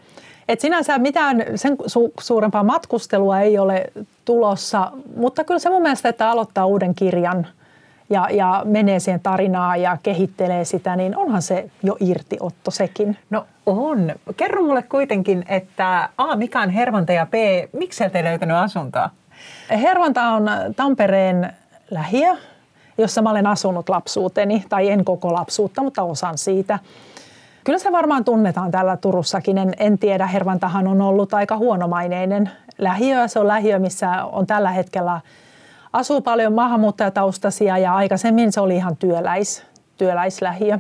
Et 0.48 0.60
sinänsä 0.60 0.98
mitään 0.98 1.44
sen 1.56 1.74
su- 1.74 2.14
suurempaa 2.20 2.64
matkustelua 2.64 3.40
ei 3.40 3.60
ole 3.60 3.86
tulossa, 4.26 4.92
mutta 5.16 5.44
kyllä 5.44 5.60
se 5.60 5.70
mun 5.70 5.82
mielestä, 5.82 6.10
että 6.10 6.30
aloittaa 6.30 6.66
uuden 6.66 6.96
kirjan– 6.96 7.48
ja, 8.12 8.28
ja 8.32 8.62
menee 8.66 9.00
siihen 9.00 9.20
tarinaan 9.20 9.82
ja 9.82 9.98
kehittelee 10.04 10.66
sitä, 10.66 10.96
niin 10.96 11.18
onhan 11.18 11.42
se 11.42 11.70
jo 11.84 11.98
irtiotto 12.00 12.72
sekin. 12.72 13.18
No 13.30 13.46
on. 13.66 14.16
Kerro 14.38 14.64
mulle 14.64 14.84
kuitenkin, 14.84 15.46
että 15.48 16.10
A, 16.18 16.36
mikä 16.36 16.62
on 16.62 16.70
Hervanta 16.70 17.14
ja 17.14 17.26
B, 17.26 17.34
miksi 17.74 18.04
et 18.04 18.14
löytänyt 18.24 18.58
asuntoa? 18.58 19.10
Hervanta 19.70 20.24
on 20.24 20.50
Tampereen 20.76 21.54
lähiö, 21.92 22.36
jossa 22.98 23.22
mä 23.22 23.30
olen 23.30 23.48
asunut 23.48 23.90
lapsuuteni, 23.90 24.64
tai 24.70 24.90
en 24.90 25.06
koko 25.06 25.34
lapsuutta, 25.34 25.84
mutta 25.84 26.04
osan 26.04 26.38
siitä. 26.38 26.80
Kyllä 27.64 27.80
se 27.80 27.92
varmaan 27.92 28.26
tunnetaan 28.26 28.72
täällä 28.72 28.98
Turussakin. 28.98 29.58
En, 29.58 29.74
en 29.80 29.98
tiedä, 29.98 30.28
Hervantahan 30.28 30.88
on 30.88 31.02
ollut 31.02 31.34
aika 31.34 31.58
huonomaineinen 31.58 32.50
lähiö. 32.78 33.28
Se 33.28 33.40
on 33.40 33.48
lähiö, 33.48 33.80
missä 33.80 34.24
on 34.24 34.48
tällä 34.48 34.72
hetkellä– 34.72 35.22
asuu 35.94 36.22
paljon 36.22 36.54
maahanmuuttajataustaisia 36.54 37.78
ja 37.78 37.96
aikaisemmin 37.96 38.52
se 38.52 38.62
oli 38.62 38.76
ihan 38.76 38.98
työläis, 38.98 39.66
työläislähiö. 39.98 40.80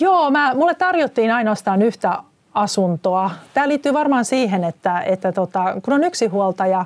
Joo, 0.00 0.30
mä, 0.30 0.54
mulle 0.54 0.74
tarjottiin 0.74 1.32
ainoastaan 1.32 1.82
yhtä 1.82 2.18
asuntoa. 2.54 3.30
Tämä 3.54 3.68
liittyy 3.68 3.94
varmaan 3.94 4.24
siihen, 4.24 4.64
että, 4.64 5.00
että 5.00 5.32
tota, 5.32 5.76
kun 5.82 5.94
on 5.94 6.04
yksinhuoltaja 6.04 6.84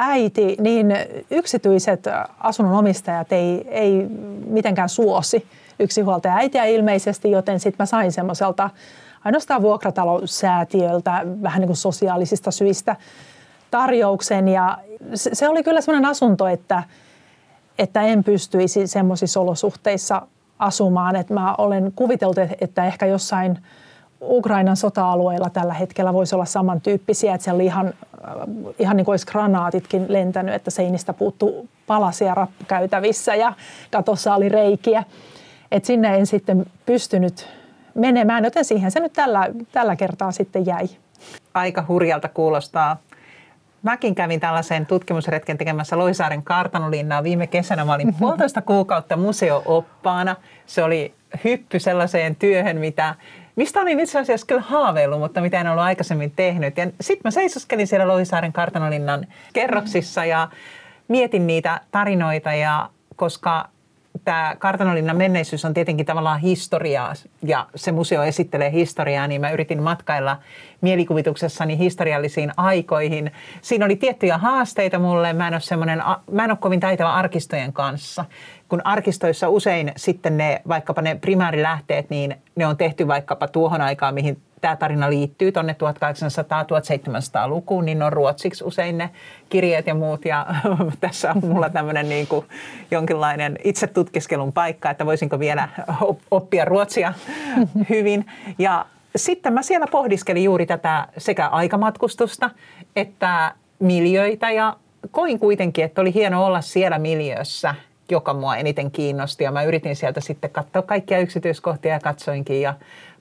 äiti, 0.00 0.56
niin 0.60 0.96
yksityiset 1.30 2.04
asunnonomistajat 2.40 3.32
ei, 3.32 3.68
ei 3.68 4.06
mitenkään 4.46 4.88
suosi 4.88 5.46
yksinhuoltaja 5.78 6.34
äitiä 6.34 6.64
ilmeisesti, 6.64 7.30
joten 7.30 7.60
sitten 7.60 7.76
mä 7.78 7.86
sain 7.86 8.12
semmoiselta 8.12 8.70
ainoastaan 9.24 9.62
vuokratalousäätiöltä 9.62 11.26
vähän 11.42 11.60
niin 11.60 11.68
kuin 11.68 11.76
sosiaalisista 11.76 12.50
syistä 12.50 12.96
tarjouksen 13.70 14.48
ja 14.48 14.78
se, 15.14 15.48
oli 15.48 15.62
kyllä 15.62 15.80
sellainen 15.80 16.10
asunto, 16.10 16.46
että, 16.46 16.82
että 17.78 18.02
en 18.02 18.24
pystyisi 18.24 18.86
semmoisissa 18.86 19.40
olosuhteissa 19.40 20.22
asumaan. 20.58 21.16
Että 21.16 21.34
mä 21.34 21.54
olen 21.58 21.92
kuviteltu, 21.96 22.40
että 22.60 22.84
ehkä 22.84 23.06
jossain 23.06 23.58
Ukrainan 24.22 24.76
sota-alueilla 24.76 25.50
tällä 25.50 25.74
hetkellä 25.74 26.12
voisi 26.12 26.34
olla 26.34 26.44
samantyyppisiä, 26.44 27.34
että 27.34 27.44
siellä 27.44 27.56
oli 27.56 27.64
ihan, 27.64 27.94
ihan 28.78 28.96
niin 28.96 29.04
kuin 29.04 29.12
olisi 29.12 29.26
granaatitkin 29.26 30.06
lentänyt, 30.08 30.54
että 30.54 30.70
seinistä 30.70 31.12
puuttuu 31.12 31.68
palasia 31.86 32.34
rappukäytävissä 32.34 33.34
ja 33.34 33.52
katossa 33.90 34.34
oli 34.34 34.48
reikiä. 34.48 35.04
että 35.70 35.86
sinne 35.86 36.16
en 36.16 36.26
sitten 36.26 36.66
pystynyt 36.86 37.48
menemään, 37.94 38.44
joten 38.44 38.64
siihen 38.64 38.90
se 38.90 39.00
nyt 39.00 39.12
tällä, 39.12 39.48
tällä 39.72 39.96
kertaa 39.96 40.32
sitten 40.32 40.66
jäi. 40.66 40.88
Aika 41.54 41.84
hurjalta 41.88 42.28
kuulostaa 42.28 42.96
Mäkin 43.82 44.14
kävin 44.14 44.40
tällaisen 44.40 44.86
tutkimusretken 44.86 45.58
tekemässä 45.58 45.98
Loisaaren 45.98 46.42
kartanolinnaa 46.42 47.22
viime 47.22 47.46
kesänä. 47.46 47.84
Mä 47.84 47.94
olin 47.94 48.14
puolitoista 48.18 48.62
kuukautta 48.62 49.16
museooppaana. 49.16 50.36
Se 50.66 50.82
oli 50.82 51.14
hyppy 51.44 51.78
sellaiseen 51.78 52.36
työhön, 52.36 52.76
mitä, 52.76 53.14
mistä 53.60 53.80
olin 53.80 54.00
itse 54.00 54.18
asiassa 54.18 54.46
kyllä 54.46 54.60
haaveillut, 54.60 55.20
mutta 55.20 55.40
mitä 55.40 55.60
en 55.60 55.68
ollut 55.68 55.84
aikaisemmin 55.84 56.30
tehnyt. 56.36 56.76
Ja 56.76 56.86
sitten 57.00 57.20
mä 57.24 57.30
seisoskelin 57.30 57.86
siellä 57.86 58.08
Loisaaren 58.08 58.52
kartanolinnan 58.52 59.26
kerroksissa 59.52 60.24
ja 60.24 60.48
mietin 61.08 61.46
niitä 61.46 61.80
tarinoita 61.90 62.52
ja 62.54 62.90
koska 63.16 63.68
tämä 64.24 64.56
kartanolinnan 64.58 65.16
menneisyys 65.16 65.64
on 65.64 65.74
tietenkin 65.74 66.06
tavallaan 66.06 66.40
historiaa 66.40 67.12
ja 67.42 67.66
se 67.74 67.92
museo 67.92 68.22
esittelee 68.22 68.72
historiaa, 68.72 69.26
niin 69.26 69.40
mä 69.40 69.50
yritin 69.50 69.82
matkailla 69.82 70.38
mielikuvituksessani 70.80 71.78
historiallisiin 71.78 72.52
aikoihin. 72.56 73.32
Siinä 73.62 73.84
oli 73.84 73.96
tiettyjä 73.96 74.38
haasteita 74.38 74.98
mulle. 74.98 75.32
Mä 75.32 75.48
en 75.48 75.54
ole, 75.54 76.16
mä 76.32 76.44
en 76.44 76.50
ole 76.50 76.58
kovin 76.60 76.80
taitava 76.80 77.14
arkistojen 77.14 77.72
kanssa. 77.72 78.24
Kun 78.70 78.80
arkistoissa 78.84 79.48
usein 79.48 79.92
sitten 79.96 80.36
ne, 80.36 80.62
vaikkapa 80.68 81.02
ne 81.02 81.14
primäärilähteet, 81.14 82.10
niin 82.10 82.36
ne 82.56 82.66
on 82.66 82.76
tehty 82.76 83.08
vaikkapa 83.08 83.48
tuohon 83.48 83.80
aikaan, 83.80 84.14
mihin 84.14 84.42
tämä 84.60 84.76
tarina 84.76 85.10
liittyy 85.10 85.52
tuonne 85.52 85.72
1800-1700-lukuun, 85.72 87.84
niin 87.84 88.02
on 88.02 88.12
ruotsiksi 88.12 88.64
usein 88.64 88.98
ne 88.98 89.10
kirjeet 89.48 89.86
ja 89.86 89.94
muut. 89.94 90.24
Ja 90.24 90.46
tässä 91.00 91.30
on 91.30 91.50
mulla 91.50 91.70
tämmöinen 91.70 92.08
niin 92.08 92.26
kuin 92.26 92.46
jonkinlainen 92.90 93.58
itse 93.64 93.86
tutkiskelun 93.86 94.52
paikka, 94.52 94.90
että 94.90 95.06
voisinko 95.06 95.38
vielä 95.38 95.68
oppia 96.30 96.64
ruotsia 96.64 97.12
hyvin. 97.90 98.26
Ja 98.58 98.86
sitten 99.16 99.52
mä 99.52 99.62
siellä 99.62 99.86
pohdiskelin 99.90 100.44
juuri 100.44 100.66
tätä 100.66 101.06
sekä 101.18 101.48
aikamatkustusta 101.48 102.50
että 102.96 103.54
miljöitä 103.78 104.50
ja 104.50 104.76
koin 105.10 105.38
kuitenkin, 105.38 105.84
että 105.84 106.00
oli 106.00 106.14
hieno 106.14 106.46
olla 106.46 106.60
siellä 106.60 106.98
miljöössä, 106.98 107.74
joka 108.10 108.34
mua 108.34 108.56
eniten 108.56 108.90
kiinnosti. 108.90 109.44
Ja 109.44 109.50
mä 109.50 109.62
yritin 109.62 109.96
sieltä 109.96 110.20
sitten 110.20 110.50
katsoa 110.50 110.82
kaikkia 110.82 111.18
yksityiskohtia 111.18 111.92
ja 111.92 112.00
katsoinkin 112.00 112.60
ja 112.60 112.74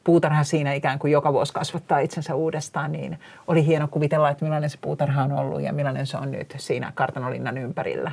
puutarha 0.03 0.43
siinä 0.43 0.73
ikään 0.73 0.99
kuin 0.99 1.11
joka 1.11 1.33
vuosi 1.33 1.53
kasvattaa 1.53 1.99
itsensä 1.99 2.35
uudestaan, 2.35 2.91
niin 2.91 3.19
oli 3.47 3.65
hieno 3.65 3.87
kuvitella, 3.87 4.29
että 4.29 4.45
millainen 4.45 4.69
se 4.69 4.77
puutarha 4.81 5.23
on 5.23 5.31
ollut 5.31 5.61
ja 5.61 5.73
millainen 5.73 6.07
se 6.07 6.17
on 6.17 6.31
nyt 6.31 6.55
siinä 6.57 6.91
kartanolinnan 6.95 7.57
ympärillä. 7.57 8.11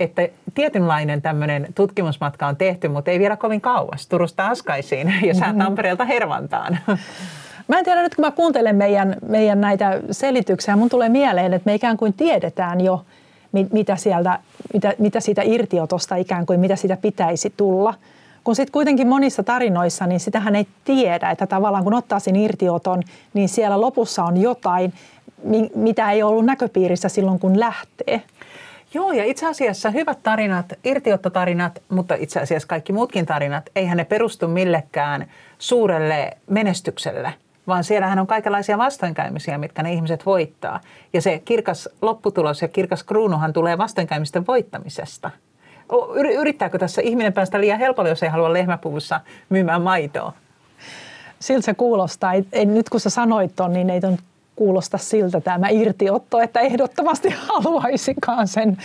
Että 0.00 0.28
tietynlainen 0.54 1.22
tämmöinen 1.22 1.66
tutkimusmatka 1.74 2.46
on 2.46 2.56
tehty, 2.56 2.88
mutta 2.88 3.10
ei 3.10 3.18
vielä 3.18 3.36
kovin 3.36 3.60
kauas. 3.60 4.06
Turusta 4.06 4.46
Askaisiin 4.46 5.14
ja 5.28 5.34
sä 5.34 5.44
mm-hmm. 5.44 5.58
Tampereelta 5.58 6.04
Hervantaan. 6.04 6.78
Mä 7.68 7.78
en 7.78 7.84
tiedä, 7.84 8.02
nyt 8.02 8.14
kun 8.14 8.24
mä 8.24 8.30
kuuntelen 8.30 8.76
meidän, 8.76 9.16
meidän 9.28 9.60
näitä 9.60 10.00
selityksiä, 10.10 10.76
mun 10.76 10.88
tulee 10.88 11.08
mieleen, 11.08 11.54
että 11.54 11.70
me 11.70 11.74
ikään 11.74 11.96
kuin 11.96 12.12
tiedetään 12.12 12.80
jo, 12.80 13.04
mitä, 13.52 13.96
sieltä, 13.96 14.38
mitä, 14.74 14.94
mitä 14.98 15.20
siitä 15.20 15.42
irtiotosta 15.44 16.16
ikään 16.16 16.46
kuin, 16.46 16.60
mitä 16.60 16.76
siitä 16.76 16.96
pitäisi 16.96 17.52
tulla– 17.56 17.94
kun 18.44 18.56
sitten 18.56 18.72
kuitenkin 18.72 19.08
monissa 19.08 19.42
tarinoissa, 19.42 20.06
niin 20.06 20.20
sitähän 20.20 20.56
ei 20.56 20.66
tiedä, 20.84 21.30
että 21.30 21.46
tavallaan 21.46 21.84
kun 21.84 21.94
ottaa 21.94 22.18
sen 22.20 22.36
irtioton, 22.36 23.02
niin 23.34 23.48
siellä 23.48 23.80
lopussa 23.80 24.24
on 24.24 24.36
jotain, 24.36 24.92
mitä 25.74 26.10
ei 26.10 26.22
ollut 26.22 26.44
näköpiirissä 26.44 27.08
silloin, 27.08 27.38
kun 27.38 27.60
lähtee. 27.60 28.22
Joo, 28.94 29.12
ja 29.12 29.24
itse 29.24 29.46
asiassa 29.46 29.90
hyvät 29.90 30.18
tarinat, 30.22 30.66
irtiottotarinat, 30.84 31.82
mutta 31.88 32.14
itse 32.14 32.40
asiassa 32.40 32.68
kaikki 32.68 32.92
muutkin 32.92 33.26
tarinat, 33.26 33.70
eihän 33.76 33.96
ne 33.96 34.04
perustu 34.04 34.48
millekään 34.48 35.26
suurelle 35.58 36.30
menestykselle, 36.46 37.34
vaan 37.70 37.84
siellähän 37.84 38.18
on 38.18 38.26
kaikenlaisia 38.26 38.78
vastoinkäymisiä, 38.78 39.58
mitkä 39.58 39.82
ne 39.82 39.92
ihmiset 39.92 40.26
voittaa. 40.26 40.80
Ja 41.12 41.22
se 41.22 41.42
kirkas 41.44 41.88
lopputulos 42.02 42.62
ja 42.62 42.68
kirkas 42.68 43.04
kruunuhan 43.04 43.52
tulee 43.52 43.78
vastoinkäymisten 43.78 44.46
voittamisesta– 44.46 45.30
yrittääkö 46.40 46.78
tässä 46.78 47.02
ihminen 47.02 47.32
päästä 47.32 47.60
liian 47.60 47.78
helpolla, 47.78 48.08
jos 48.08 48.22
ei 48.22 48.28
halua 48.28 48.52
lehmäpuvussa 48.52 49.20
myymään 49.48 49.82
maitoa? 49.82 50.32
Siltä 51.40 51.64
se 51.64 51.74
kuulostaa. 51.74 52.32
Ei, 52.32 52.44
ei, 52.52 52.66
nyt 52.66 52.88
kun 52.88 53.00
sä 53.00 53.10
sanoit 53.10 53.56
ton, 53.56 53.72
niin 53.72 53.90
ei 53.90 54.00
ton 54.00 54.18
kuulosta 54.56 54.98
siltä 54.98 55.40
tämä 55.40 55.68
irtiotto, 55.68 56.40
että 56.40 56.60
ehdottomasti 56.60 57.34
haluaisikaan 57.48 58.48
sen, 58.48 58.76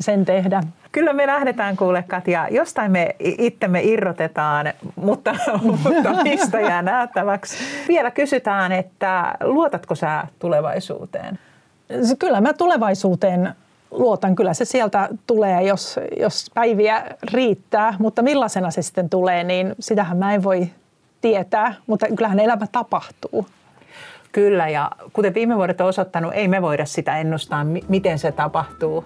sen 0.00 0.24
tehdä. 0.24 0.62
Kyllä 0.92 1.12
me 1.12 1.26
lähdetään 1.26 1.76
kuule 1.76 2.04
Katja, 2.08 2.48
jostain 2.50 2.92
me 2.92 3.16
itsemme 3.18 3.82
irrotetaan, 3.82 4.72
mutta, 4.96 5.34
mutta 5.62 6.22
mistä 6.22 6.60
jää 6.60 6.82
nähtäväksi. 6.82 7.56
Vielä 7.88 8.10
kysytään, 8.10 8.72
että 8.72 9.34
luotatko 9.44 9.94
sä 9.94 10.26
tulevaisuuteen? 10.38 11.38
Kyllä 12.18 12.40
mä 12.40 12.52
tulevaisuuteen 12.52 13.54
luotan, 13.90 14.36
kyllä 14.36 14.54
se 14.54 14.64
sieltä 14.64 15.08
tulee, 15.26 15.62
jos, 15.62 16.00
jos 16.20 16.50
päiviä 16.54 17.04
riittää, 17.32 17.94
mutta 17.98 18.22
millaisena 18.22 18.70
se 18.70 18.82
sitten 18.82 19.10
tulee, 19.10 19.44
niin 19.44 19.74
sitähän 19.80 20.16
mä 20.16 20.34
en 20.34 20.42
voi 20.42 20.70
tietää, 21.20 21.74
mutta 21.86 22.06
kyllähän 22.06 22.40
elämä 22.40 22.66
tapahtuu. 22.72 23.46
Kyllä, 24.32 24.68
ja 24.68 24.90
kuten 25.12 25.34
viime 25.34 25.56
vuodet 25.56 25.80
on 25.80 25.86
osoittanut, 25.86 26.32
ei 26.34 26.48
me 26.48 26.62
voida 26.62 26.84
sitä 26.84 27.18
ennustaa, 27.18 27.66
miten 27.88 28.18
se 28.18 28.32
tapahtuu. 28.32 29.04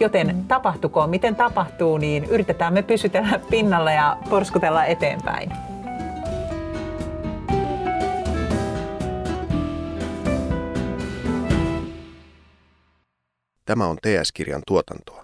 Joten 0.00 0.44
tapahtukoon 0.48 1.10
miten 1.10 1.36
tapahtuu, 1.36 1.98
niin 1.98 2.24
yritetään 2.24 2.72
me 2.72 2.82
pysytellä 2.82 3.40
pinnalla 3.50 3.92
ja 3.92 4.16
porskutella 4.30 4.84
eteenpäin. 4.84 5.52
Tämä 13.64 13.86
on 13.86 13.96
TS-kirjan 13.96 14.62
tuotantoa. 14.66 15.23